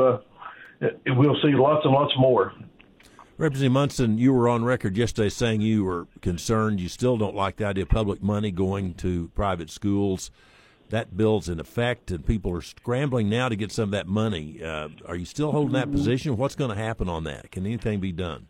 uh, 0.81 0.87
we'll 1.07 1.37
see 1.41 1.53
lots 1.53 1.85
and 1.85 1.93
lots 1.93 2.13
more. 2.19 2.53
Representative 3.39 3.71
Munson, 3.71 4.17
you 4.17 4.33
were 4.33 4.49
on 4.49 4.65
record 4.65 4.97
yesterday 4.97 5.29
saying 5.29 5.61
you 5.61 5.85
were 5.85 6.07
concerned. 6.21 6.81
You 6.81 6.89
still 6.89 7.15
don't 7.15 7.37
like 7.37 7.55
the 7.55 7.63
idea 7.63 7.83
of 7.83 7.89
public 7.89 8.21
money 8.21 8.51
going 8.51 8.95
to 8.95 9.29
private 9.29 9.69
schools. 9.69 10.29
That 10.89 11.15
bill's 11.15 11.47
in 11.47 11.57
effect, 11.57 12.11
and 12.11 12.25
people 12.25 12.51
are 12.51 12.61
scrambling 12.61 13.29
now 13.29 13.47
to 13.47 13.55
get 13.55 13.71
some 13.71 13.85
of 13.85 13.91
that 13.91 14.07
money. 14.07 14.61
Uh, 14.61 14.89
are 15.05 15.15
you 15.15 15.23
still 15.23 15.53
holding 15.53 15.71
that 15.71 15.89
position? 15.89 16.35
What's 16.35 16.55
going 16.55 16.71
to 16.71 16.75
happen 16.75 17.07
on 17.07 17.23
that? 17.23 17.49
Can 17.49 17.65
anything 17.65 18.01
be 18.01 18.11
done? 18.11 18.49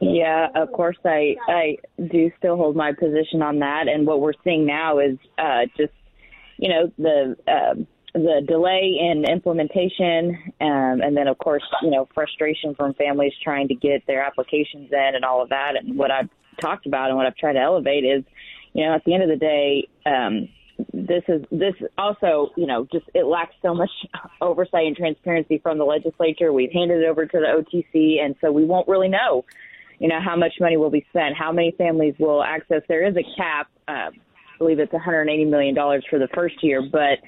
Yeah, 0.00 0.48
of 0.56 0.72
course 0.72 0.98
I 1.04 1.36
I 1.46 1.76
do 2.10 2.32
still 2.36 2.56
hold 2.56 2.74
my 2.74 2.92
position 2.92 3.42
on 3.42 3.60
that, 3.60 3.86
and 3.86 4.08
what 4.08 4.20
we're 4.20 4.32
seeing 4.42 4.66
now 4.66 4.98
is 4.98 5.18
uh, 5.38 5.66
just 5.76 5.92
you 6.56 6.68
know 6.68 6.92
the. 6.98 7.36
Uh, 7.46 7.84
the 8.14 8.42
delay 8.46 8.96
in 9.00 9.24
implementation, 9.28 10.38
um, 10.60 11.02
and 11.02 11.16
then 11.16 11.26
of 11.26 11.36
course, 11.38 11.64
you 11.82 11.90
know, 11.90 12.08
frustration 12.14 12.74
from 12.76 12.94
families 12.94 13.32
trying 13.42 13.68
to 13.68 13.74
get 13.74 14.06
their 14.06 14.22
applications 14.22 14.90
in 14.92 15.10
and 15.14 15.24
all 15.24 15.42
of 15.42 15.48
that. 15.48 15.72
And 15.76 15.98
what 15.98 16.12
I've 16.12 16.28
talked 16.60 16.86
about 16.86 17.08
and 17.08 17.16
what 17.16 17.26
I've 17.26 17.36
tried 17.36 17.54
to 17.54 17.60
elevate 17.60 18.04
is, 18.04 18.22
you 18.72 18.84
know, 18.84 18.94
at 18.94 19.04
the 19.04 19.14
end 19.14 19.24
of 19.24 19.28
the 19.28 19.36
day, 19.36 19.88
um, 20.06 20.48
this 20.92 21.22
is 21.28 21.42
this 21.50 21.74
also, 21.98 22.50
you 22.56 22.66
know, 22.66 22.86
just 22.92 23.06
it 23.14 23.26
lacks 23.26 23.54
so 23.62 23.74
much 23.74 23.90
oversight 24.40 24.86
and 24.86 24.96
transparency 24.96 25.58
from 25.58 25.78
the 25.78 25.84
legislature. 25.84 26.52
We've 26.52 26.72
handed 26.72 27.02
it 27.02 27.06
over 27.06 27.26
to 27.26 27.38
the 27.38 27.62
OTC, 27.62 28.20
and 28.24 28.36
so 28.40 28.52
we 28.52 28.64
won't 28.64 28.86
really 28.86 29.08
know, 29.08 29.44
you 29.98 30.08
know, 30.08 30.20
how 30.24 30.36
much 30.36 30.54
money 30.60 30.76
will 30.76 30.90
be 30.90 31.04
spent, 31.10 31.36
how 31.36 31.50
many 31.50 31.74
families 31.76 32.14
will 32.20 32.44
access. 32.44 32.82
There 32.88 33.06
is 33.06 33.16
a 33.16 33.24
cap. 33.36 33.68
Uh, 33.88 34.10
I 34.54 34.58
believe 34.58 34.78
it's 34.78 34.92
180 34.92 35.44
million 35.46 35.74
dollars 35.74 36.04
for 36.08 36.18
the 36.18 36.28
first 36.28 36.62
year, 36.62 36.80
but 36.80 37.18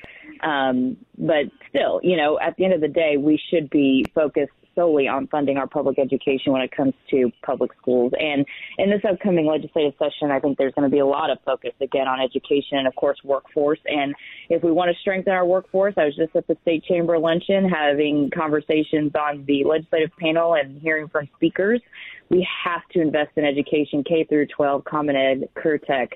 um, 0.43 0.97
but 1.19 1.47
still, 1.69 2.01
you 2.03 2.17
know, 2.17 2.39
at 2.39 2.57
the 2.57 2.65
end 2.65 2.75
of 2.75 2.81
the 2.81 2.89
day, 2.89 3.17
we 3.17 3.41
should 3.51 3.71
be 3.71 4.05
focused 4.15 4.53
solely 4.77 5.09
on 5.09 5.27
funding 5.27 5.57
our 5.57 5.67
public 5.67 5.99
education 5.99 6.53
when 6.53 6.63
it 6.63 6.71
comes 6.71 6.93
to 7.11 7.33
public 7.43 7.73
schools. 7.81 8.13
And 8.21 8.47
in 8.79 8.91
this 8.91 9.01
upcoming 9.11 9.47
legislative 9.47 9.95
session, 9.99 10.31
I 10.31 10.39
think 10.39 10.59
there's 10.59 10.75
going 10.75 10.89
to 10.89 10.95
be 10.95 11.01
a 11.01 11.07
lot 11.07 11.31
of 11.31 11.39
focus 11.45 11.73
again 11.81 12.07
on 12.07 12.21
education 12.21 12.79
and, 12.79 12.87
of 12.87 12.95
course, 12.95 13.19
workforce. 13.25 13.81
And 13.87 14.15
if 14.51 14.63
we 14.63 14.71
want 14.71 14.95
to 14.95 15.01
strengthen 15.01 15.33
our 15.33 15.47
workforce, 15.47 15.95
I 15.97 16.05
was 16.05 16.15
just 16.15 16.37
at 16.37 16.47
the 16.47 16.57
state 16.63 16.85
chamber 16.85 17.19
luncheon 17.19 17.69
having 17.69 18.31
conversations 18.31 19.13
on 19.15 19.45
the 19.47 19.65
legislative 19.65 20.11
panel 20.21 20.55
and 20.55 20.81
hearing 20.81 21.09
from 21.09 21.29
speakers. 21.37 21.81
We 22.29 22.47
have 22.65 22.83
to 22.93 23.01
invest 23.01 23.31
in 23.37 23.45
education, 23.45 24.05
K 24.05 24.25
through 24.25 24.47
12, 24.49 24.85
Common 24.85 25.17
Ed, 25.17 25.49
Career 25.55 25.79
Tech 25.79 26.11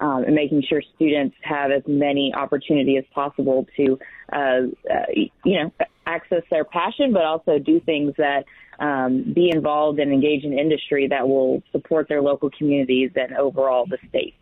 um, 0.00 0.24
and 0.24 0.34
making 0.34 0.62
sure 0.68 0.82
students 0.94 1.36
have 1.42 1.70
as 1.70 1.82
many 1.86 2.32
opportunity 2.34 2.96
as 2.96 3.04
possible 3.14 3.66
to, 3.76 3.98
uh, 4.32 4.36
uh, 4.36 5.06
you 5.14 5.62
know, 5.62 5.72
access 6.06 6.42
their 6.50 6.64
passion, 6.64 7.12
but 7.12 7.24
also 7.24 7.58
do 7.58 7.80
things 7.80 8.12
that 8.16 8.44
um, 8.78 9.32
be 9.34 9.50
involved 9.50 9.98
and 9.98 10.12
engage 10.12 10.44
in 10.44 10.58
industry 10.58 11.08
that 11.08 11.26
will 11.26 11.62
support 11.72 12.08
their 12.08 12.22
local 12.22 12.50
communities 12.50 13.10
and 13.16 13.34
overall 13.36 13.86
the 13.86 13.98
state. 14.08 14.34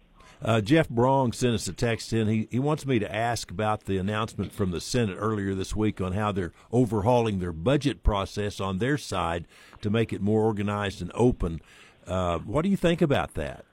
Uh, 0.42 0.60
Jeff 0.60 0.88
Brong 0.90 1.34
sent 1.34 1.54
us 1.54 1.66
a 1.68 1.72
text 1.72 2.12
in. 2.12 2.28
He, 2.28 2.48
he 2.50 2.58
wants 2.58 2.84
me 2.84 2.98
to 2.98 3.14
ask 3.14 3.50
about 3.50 3.84
the 3.84 3.96
announcement 3.96 4.52
from 4.52 4.72
the 4.72 4.80
Senate 4.80 5.16
earlier 5.18 5.54
this 5.54 5.74
week 5.74 6.02
on 6.02 6.12
how 6.12 6.32
they're 6.32 6.52
overhauling 6.70 7.38
their 7.38 7.52
budget 7.52 8.02
process 8.02 8.60
on 8.60 8.78
their 8.78 8.98
side 8.98 9.46
to 9.80 9.88
make 9.88 10.12
it 10.12 10.20
more 10.20 10.42
organized 10.42 11.00
and 11.00 11.10
open. 11.14 11.62
Uh, 12.06 12.38
what 12.38 12.62
do 12.62 12.68
you 12.68 12.76
think 12.76 13.00
about 13.00 13.32
that? 13.34 13.64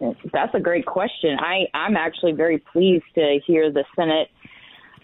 That's 0.00 0.54
a 0.54 0.60
great 0.60 0.86
question. 0.86 1.38
I, 1.38 1.66
I'm 1.74 1.96
actually 1.96 2.32
very 2.32 2.58
pleased 2.58 3.04
to 3.14 3.38
hear 3.46 3.72
the 3.72 3.84
Senate 3.94 4.28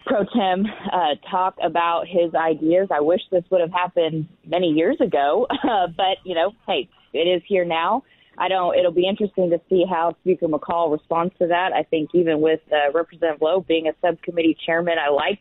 pro 0.05 0.25
tem 0.25 0.67
uh, 0.93 1.15
talk 1.31 1.57
about 1.63 2.07
his 2.07 2.35
ideas. 2.35 2.89
I 2.91 3.01
wish 3.01 3.21
this 3.31 3.45
would 3.51 3.61
have 3.61 3.73
happened 3.73 4.29
many 4.47 4.69
years 4.69 4.97
ago, 5.01 5.47
uh, 5.51 5.87
but 5.97 6.19
you 6.25 6.35
know, 6.35 6.53
hey, 6.67 6.89
it 7.13 7.29
is 7.29 7.43
here 7.47 7.65
now. 7.65 8.03
I 8.39 8.49
don't. 8.49 8.77
It'll 8.77 8.93
be 8.93 9.07
interesting 9.07 9.51
to 9.51 9.61
see 9.69 9.85
how 9.89 10.17
Speaker 10.23 10.47
McCall 10.47 10.91
responds 10.91 11.35
to 11.39 11.47
that. 11.49 11.73
I 11.73 11.83
think 11.83 12.11
even 12.15 12.41
with 12.41 12.61
uh, 12.73 12.91
Representative 12.93 13.43
Lowe 13.43 13.61
being 13.61 13.89
a 13.89 13.93
subcommittee 14.01 14.57
chairman, 14.65 14.95
I 14.99 15.11
like 15.11 15.41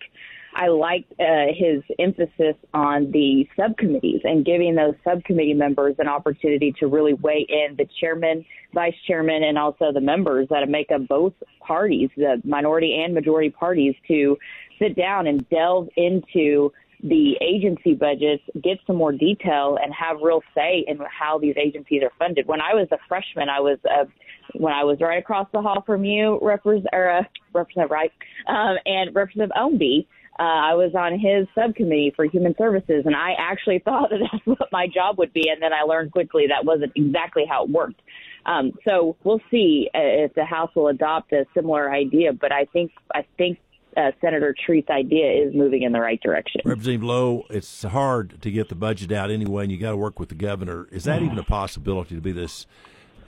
I 0.54 0.68
like 0.68 1.06
uh, 1.20 1.54
his 1.56 1.82
emphasis 1.98 2.56
on 2.74 3.12
the 3.12 3.48
subcommittees 3.56 4.22
and 4.24 4.46
giving 4.46 4.76
those 4.76 4.96
subcommittee 5.04 5.54
members 5.54 5.96
an 6.00 6.08
opportunity 6.08 6.74
to 6.80 6.88
really 6.88 7.14
weigh 7.14 7.46
in. 7.48 7.76
The 7.78 7.88
chairman, 8.00 8.46
vice 8.74 8.96
chairman, 9.08 9.44
and 9.44 9.58
also 9.58 9.92
the 9.94 10.02
members 10.02 10.48
that 10.50 10.68
make 10.68 10.92
up 10.92 11.08
both 11.08 11.34
parties, 11.66 12.10
the 12.18 12.42
minority 12.44 13.02
and 13.04 13.14
majority 13.14 13.50
parties, 13.50 13.96
to 14.08 14.38
sit 14.78 14.96
down 14.96 15.28
and 15.28 15.48
delve 15.50 15.90
into 15.96 16.72
the 17.04 17.36
agency 17.42 17.94
budgets, 17.94 18.44
get 18.62 18.78
some 18.86 18.96
more 18.96 19.12
detail, 19.12 19.78
and 19.82 19.94
have 19.94 20.18
real 20.22 20.44
say 20.54 20.86
in 20.88 21.00
how 21.10 21.40
these 21.40 21.56
agencies 21.58 22.04
are 22.04 22.12
funded. 22.20 22.46
When 22.48 22.62
I 22.62 22.76
was 22.76 22.88
a 22.92 22.98
freshman, 23.08 23.50
I 23.50 23.60
was 23.60 23.80
uh, 23.90 24.06
when 24.54 24.74
I 24.74 24.84
was 24.84 25.00
right 25.00 25.18
across 25.18 25.48
the 25.54 25.62
hall 25.62 25.82
from 25.86 26.04
you, 26.04 26.38
Representative, 26.42 27.26
uh, 27.56 27.88
Wright, 27.88 28.12
um, 28.48 28.76
and 28.86 29.16
Representative 29.16 29.56
Ownbey 29.58 30.06
uh, 30.42 30.44
I 30.44 30.74
was 30.74 30.96
on 30.96 31.20
his 31.20 31.48
subcommittee 31.54 32.14
for 32.16 32.26
human 32.26 32.56
services, 32.58 33.04
and 33.06 33.16
I 33.16 33.34
actually 33.38 33.78
thought 33.86 34.10
that 34.10 34.20
that's 34.20 34.46
what 34.46 34.72
my 34.72 34.88
job 34.88 35.20
would 35.20 35.34
be, 35.34 35.50
and 35.50 35.62
then 35.62 35.72
I 35.72 35.84
learned 35.84 36.12
quickly 36.12 36.48
that 36.48 36.66
wasn't 36.66 36.94
exactly 36.96 37.46
how 37.48 37.66
it 37.66 37.70
worked. 37.70 38.02
Um, 38.48 38.72
so 38.88 39.16
we'll 39.24 39.42
see 39.52 39.88
uh, 39.94 40.00
if 40.02 40.34
the 40.34 40.44
House 40.44 40.72
will 40.76 40.88
adopt 40.88 41.32
a 41.32 41.46
similar 41.54 41.92
idea, 41.92 42.34
but 42.34 42.52
I 42.52 42.66
think 42.66 42.92
I 43.14 43.24
think 43.38 43.60
uh, 43.96 44.12
Senator 44.20 44.56
Treat's 44.66 44.90
idea 44.90 45.32
is 45.32 45.54
moving 45.54 45.84
in 45.84 45.92
the 45.92 46.00
right 46.00 46.20
direction. 46.20 46.62
Representative 46.66 47.04
Lowe, 47.04 47.46
it's 47.52 47.84
hard 47.84 48.42
to 48.42 48.50
get 48.50 48.70
the 48.70 48.76
budget 48.76 49.12
out 49.12 49.30
anyway, 49.30 49.64
and 49.64 49.72
you 49.72 49.78
got 49.78 49.92
to 49.92 49.98
work 49.98 50.20
with 50.20 50.30
the 50.30 50.36
governor. 50.36 50.88
Is 50.92 51.04
that 51.04 51.22
even 51.22 51.38
a 51.38 51.44
possibility 51.44 52.16
to 52.16 52.22
be 52.22 52.32
this, 52.32 52.66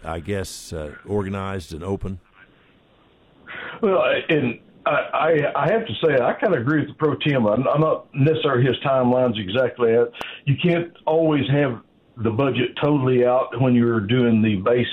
I 0.03 0.19
guess, 0.19 0.73
uh, 0.73 0.95
organized 1.05 1.75
and 1.75 1.83
open? 1.83 2.19
Well, 3.81 4.03
and 4.29 4.59
I, 4.85 5.39
I 5.55 5.71
have 5.71 5.85
to 5.85 5.93
say 6.03 6.15
I 6.21 6.33
kind 6.33 6.53
of 6.53 6.61
agree 6.61 6.81
with 6.81 6.89
the 6.89 6.95
pro 6.95 7.15
tem. 7.15 7.45
I'm, 7.45 7.67
I'm 7.67 7.81
not 7.81 8.13
necessarily 8.13 8.65
his 8.65 8.75
timelines 8.85 9.39
exactly. 9.39 9.93
You 10.45 10.55
can't 10.61 10.91
always 11.05 11.43
have 11.49 11.81
the 12.17 12.29
budget 12.29 12.77
totally 12.81 13.25
out 13.25 13.59
when 13.59 13.73
you're 13.73 14.01
doing 14.01 14.41
the 14.41 14.57
base. 14.57 14.87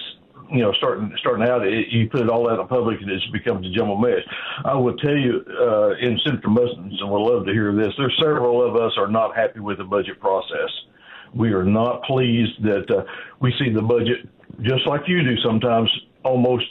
You 0.52 0.62
know, 0.62 0.72
starting 0.78 1.12
starting 1.20 1.46
out, 1.48 1.64
it, 1.64 1.88
you 1.90 2.08
put 2.08 2.22
it 2.22 2.28
all 2.28 2.50
out 2.50 2.58
in 2.58 2.66
public, 2.66 3.00
and 3.00 3.08
it 3.08 3.22
becomes 3.32 3.64
a 3.66 3.70
jumble 3.70 3.96
mess. 3.96 4.18
I 4.64 4.74
will 4.74 4.96
tell 4.96 5.16
you, 5.16 5.44
uh, 5.48 5.90
in 6.00 6.18
Senator 6.24 6.48
Munson, 6.48 6.96
and 7.00 7.10
we'll 7.10 7.24
love 7.24 7.46
to 7.46 7.52
hear 7.52 7.72
this. 7.72 7.92
There's 7.96 8.16
several 8.20 8.66
of 8.66 8.74
us 8.74 8.92
are 8.98 9.06
not 9.06 9.36
happy 9.36 9.60
with 9.60 9.78
the 9.78 9.84
budget 9.84 10.18
process. 10.18 10.70
We 11.32 11.52
are 11.52 11.62
not 11.62 12.02
pleased 12.02 12.64
that 12.64 12.90
uh, 12.90 13.04
we 13.40 13.54
see 13.60 13.72
the 13.72 13.82
budget 13.82 14.28
just 14.62 14.86
like 14.86 15.02
you 15.06 15.22
do 15.22 15.36
sometimes 15.44 15.88
almost 16.24 16.64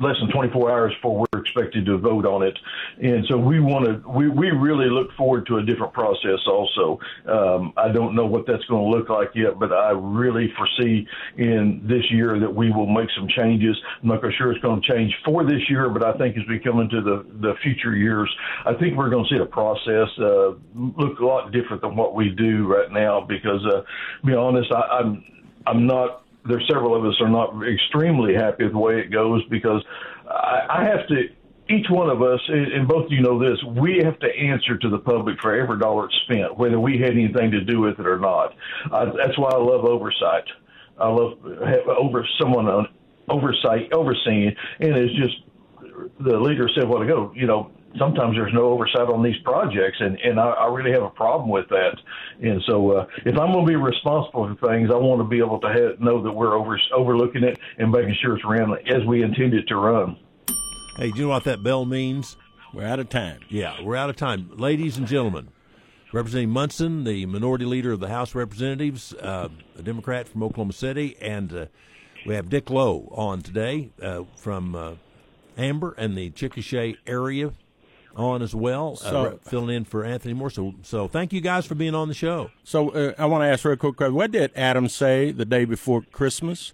less 0.00 0.16
than 0.20 0.30
24 0.30 0.70
hours 0.70 0.94
before 0.94 1.18
we're 1.32 1.40
expected 1.40 1.86
to 1.86 1.98
vote 1.98 2.26
on 2.26 2.42
it. 2.42 2.58
And 3.02 3.24
so 3.28 3.36
we 3.36 3.60
want 3.60 3.86
to, 3.86 4.08
we, 4.08 4.28
we 4.28 4.50
really 4.50 4.88
look 4.88 5.12
forward 5.16 5.46
to 5.46 5.58
a 5.58 5.62
different 5.62 5.92
process 5.92 6.40
also. 6.46 6.98
Um, 7.26 7.72
I 7.76 7.88
don't 7.92 8.14
know 8.14 8.26
what 8.26 8.46
that's 8.46 8.64
going 8.64 8.90
to 8.90 8.98
look 8.98 9.08
like 9.08 9.30
yet, 9.34 9.58
but 9.58 9.72
I 9.72 9.90
really 9.90 10.52
foresee 10.56 11.06
in 11.36 11.82
this 11.84 12.10
year 12.10 12.38
that 12.40 12.54
we 12.54 12.70
will 12.70 12.86
make 12.86 13.08
some 13.16 13.28
changes. 13.28 13.76
I'm 14.02 14.08
not 14.08 14.20
sure 14.36 14.52
it's 14.52 14.62
going 14.62 14.80
to 14.82 14.92
change 14.92 15.14
for 15.24 15.44
this 15.44 15.62
year, 15.68 15.88
but 15.90 16.04
I 16.04 16.16
think 16.16 16.36
as 16.36 16.44
we 16.48 16.58
come 16.58 16.80
into 16.80 17.00
the, 17.00 17.26
the 17.40 17.54
future 17.62 17.94
years, 17.94 18.34
I 18.64 18.74
think 18.74 18.96
we're 18.96 19.10
going 19.10 19.24
to 19.24 19.30
see 19.30 19.38
the 19.38 19.46
process 19.46 20.08
uh, 20.18 20.54
look 20.74 21.18
a 21.18 21.24
lot 21.24 21.52
different 21.52 21.82
than 21.82 21.96
what 21.96 22.14
we 22.14 22.30
do 22.30 22.66
right 22.66 22.90
now 22.90 23.20
because, 23.20 23.64
uh, 23.66 23.82
to 23.82 24.26
be 24.26 24.34
honest, 24.34 24.70
I, 24.72 24.80
I'm, 24.98 25.24
I'm 25.66 25.86
not 25.86 26.24
there's 26.46 26.66
several 26.70 26.94
of 26.94 27.04
us 27.04 27.14
are 27.20 27.28
not 27.28 27.54
extremely 27.66 28.34
happy 28.34 28.64
with 28.64 28.72
the 28.72 28.78
way 28.78 28.98
it 29.00 29.10
goes 29.10 29.42
because 29.50 29.82
I, 30.28 30.66
I 30.68 30.84
have 30.84 31.06
to. 31.08 31.28
Each 31.68 31.86
one 31.88 32.10
of 32.10 32.20
us, 32.20 32.40
and 32.48 32.88
both 32.88 33.06
of 33.06 33.12
you 33.12 33.20
know 33.20 33.38
this, 33.38 33.56
we 33.80 34.00
have 34.02 34.18
to 34.18 34.26
answer 34.26 34.76
to 34.76 34.88
the 34.88 34.98
public 34.98 35.40
for 35.40 35.54
every 35.54 35.78
dollar 35.78 36.08
spent, 36.24 36.58
whether 36.58 36.80
we 36.80 36.98
had 36.98 37.12
anything 37.12 37.52
to 37.52 37.60
do 37.60 37.78
with 37.78 38.00
it 38.00 38.08
or 38.08 38.18
not. 38.18 38.56
Uh, 38.90 39.12
that's 39.16 39.38
why 39.38 39.50
I 39.50 39.58
love 39.58 39.84
oversight. 39.84 40.42
I 40.98 41.06
love 41.08 41.38
over 41.86 42.26
someone 42.40 42.66
on 42.66 42.88
oversight, 43.28 43.92
overseeing, 43.92 44.52
and 44.80 44.96
it's 44.96 45.14
just 45.14 45.36
the 46.18 46.36
leader 46.40 46.68
said 46.74 46.84
a 46.84 46.86
while 46.88 47.02
ago. 47.02 47.32
You 47.36 47.46
know, 47.46 47.70
sometimes 47.98 48.36
there's 48.36 48.52
no 48.52 48.70
oversight 48.70 49.08
on 49.08 49.22
these 49.22 49.38
projects, 49.44 49.98
and 50.00 50.18
and 50.20 50.38
I, 50.38 50.50
I 50.50 50.66
really 50.72 50.92
have 50.92 51.02
a 51.02 51.10
problem 51.10 51.50
with 51.50 51.68
that. 51.68 51.96
And 52.42 52.62
so, 52.66 52.92
uh, 52.92 53.06
if 53.24 53.36
I'm 53.38 53.52
going 53.52 53.66
to 53.66 53.70
be 53.70 53.76
responsible 53.76 54.54
for 54.54 54.68
things, 54.68 54.90
I 54.92 54.96
want 54.96 55.20
to 55.20 55.28
be 55.28 55.38
able 55.38 55.60
to 55.60 55.68
have, 55.68 56.00
know 56.00 56.22
that 56.22 56.32
we're 56.32 56.56
over, 56.56 56.78
overlooking 56.94 57.44
it 57.44 57.58
and 57.78 57.90
making 57.90 58.16
sure 58.22 58.36
it's 58.36 58.44
ran 58.44 58.72
as 58.86 59.04
we 59.06 59.22
intend 59.22 59.54
it 59.54 59.66
to 59.68 59.76
run. 59.76 60.16
Hey, 60.96 61.10
do 61.10 61.18
you 61.18 61.24
know 61.24 61.30
what 61.30 61.44
that 61.44 61.62
bell 61.62 61.84
means? 61.84 62.36
We're 62.72 62.86
out 62.86 63.00
of 63.00 63.08
time. 63.08 63.40
Yeah, 63.48 63.82
we're 63.82 63.96
out 63.96 64.10
of 64.10 64.16
time, 64.16 64.50
ladies 64.54 64.96
and 64.96 65.06
gentlemen. 65.06 65.48
Representing 66.12 66.50
Munson, 66.50 67.04
the 67.04 67.24
minority 67.26 67.64
leader 67.64 67.92
of 67.92 68.00
the 68.00 68.08
House 68.08 68.30
of 68.30 68.36
Representatives, 68.36 69.14
uh, 69.14 69.48
a 69.78 69.82
Democrat 69.82 70.28
from 70.28 70.42
Oklahoma 70.42 70.72
City, 70.72 71.16
and 71.20 71.52
uh, 71.52 71.66
we 72.26 72.34
have 72.34 72.48
Dick 72.48 72.68
Lowe 72.68 73.08
on 73.12 73.42
today 73.42 73.90
uh, 74.02 74.24
from 74.36 74.74
uh, 74.74 74.94
Amber 75.56 75.94
and 75.96 76.16
the 76.16 76.30
Chickasha 76.30 76.96
area 77.06 77.52
on 78.16 78.42
as 78.42 78.54
well, 78.54 78.98
uh, 79.02 79.10
so, 79.10 79.24
uh, 79.24 79.36
filling 79.42 79.74
in 79.74 79.84
for 79.84 80.04
Anthony 80.04 80.34
Moore. 80.34 80.50
So, 80.50 80.74
so 80.82 81.08
thank 81.08 81.32
you 81.32 81.40
guys 81.40 81.66
for 81.66 81.74
being 81.74 81.94
on 81.94 82.08
the 82.08 82.14
show. 82.14 82.50
So, 82.64 82.90
uh, 82.90 83.14
I 83.18 83.26
want 83.26 83.42
to 83.42 83.48
ask 83.48 83.64
real 83.64 83.76
quick, 83.76 84.00
what 84.00 84.30
did 84.30 84.52
Adam 84.54 84.88
say 84.88 85.32
the 85.32 85.44
day 85.44 85.64
before 85.64 86.02
Christmas? 86.02 86.72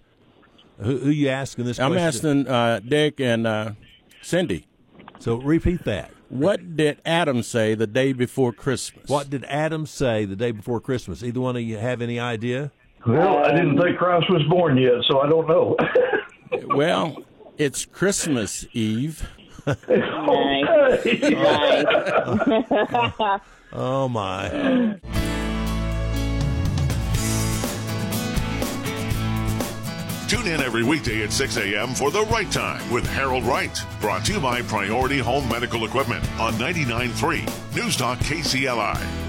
Who, 0.79 0.97
who 0.97 1.09
you 1.09 1.29
asking 1.29 1.65
this? 1.65 1.77
Question? 1.77 1.93
I'm 1.93 1.99
question? 1.99 2.39
asking 2.39 2.53
uh, 2.53 2.79
Dick 2.87 3.19
and 3.19 3.47
uh, 3.47 3.71
Cindy. 4.21 4.67
So, 5.19 5.35
repeat 5.35 5.83
that. 5.85 6.11
What 6.29 6.75
did 6.75 7.01
Adam 7.05 7.41
say 7.41 7.73
the 7.73 7.87
day 7.87 8.11
before 8.11 8.51
Christmas? 8.51 9.07
What 9.07 9.29
did 9.29 9.45
Adam 9.45 9.85
say 9.85 10.25
the 10.25 10.35
day 10.35 10.51
before 10.51 10.81
Christmas? 10.81 11.23
Either 11.23 11.39
one 11.39 11.55
of 11.55 11.61
you 11.61 11.77
have 11.77 12.01
any 12.01 12.19
idea? 12.19 12.71
Well, 13.05 13.37
I 13.45 13.51
didn't 13.51 13.79
think 13.79 13.97
Christ 13.97 14.29
was 14.29 14.43
born 14.49 14.77
yet, 14.77 15.03
so 15.09 15.21
I 15.21 15.29
don't 15.29 15.47
know. 15.47 15.77
well, 16.75 17.23
it's 17.57 17.85
Christmas 17.85 18.65
Eve 18.73 19.25
nice. 19.67 19.77
Oh 23.73 24.07
my. 24.07 24.97
Tune 30.27 30.47
in 30.47 30.59
every 30.61 30.83
weekday 30.83 31.23
at 31.23 31.31
6 31.31 31.57
a.m. 31.57 31.93
for 31.93 32.11
The 32.11 32.23
Right 32.23 32.51
Time 32.51 32.91
with 32.91 33.07
Harold 33.07 33.45
Wright. 33.45 33.81
Brought 34.01 34.25
to 34.25 34.33
you 34.33 34.39
by 34.41 34.61
Priority 34.61 35.19
Home 35.19 35.47
Medical 35.47 35.85
Equipment 35.85 36.23
on 36.39 36.53
99.3 36.55 37.75
News 37.75 37.95
Talk 37.95 38.19
KCLI. 38.19 39.26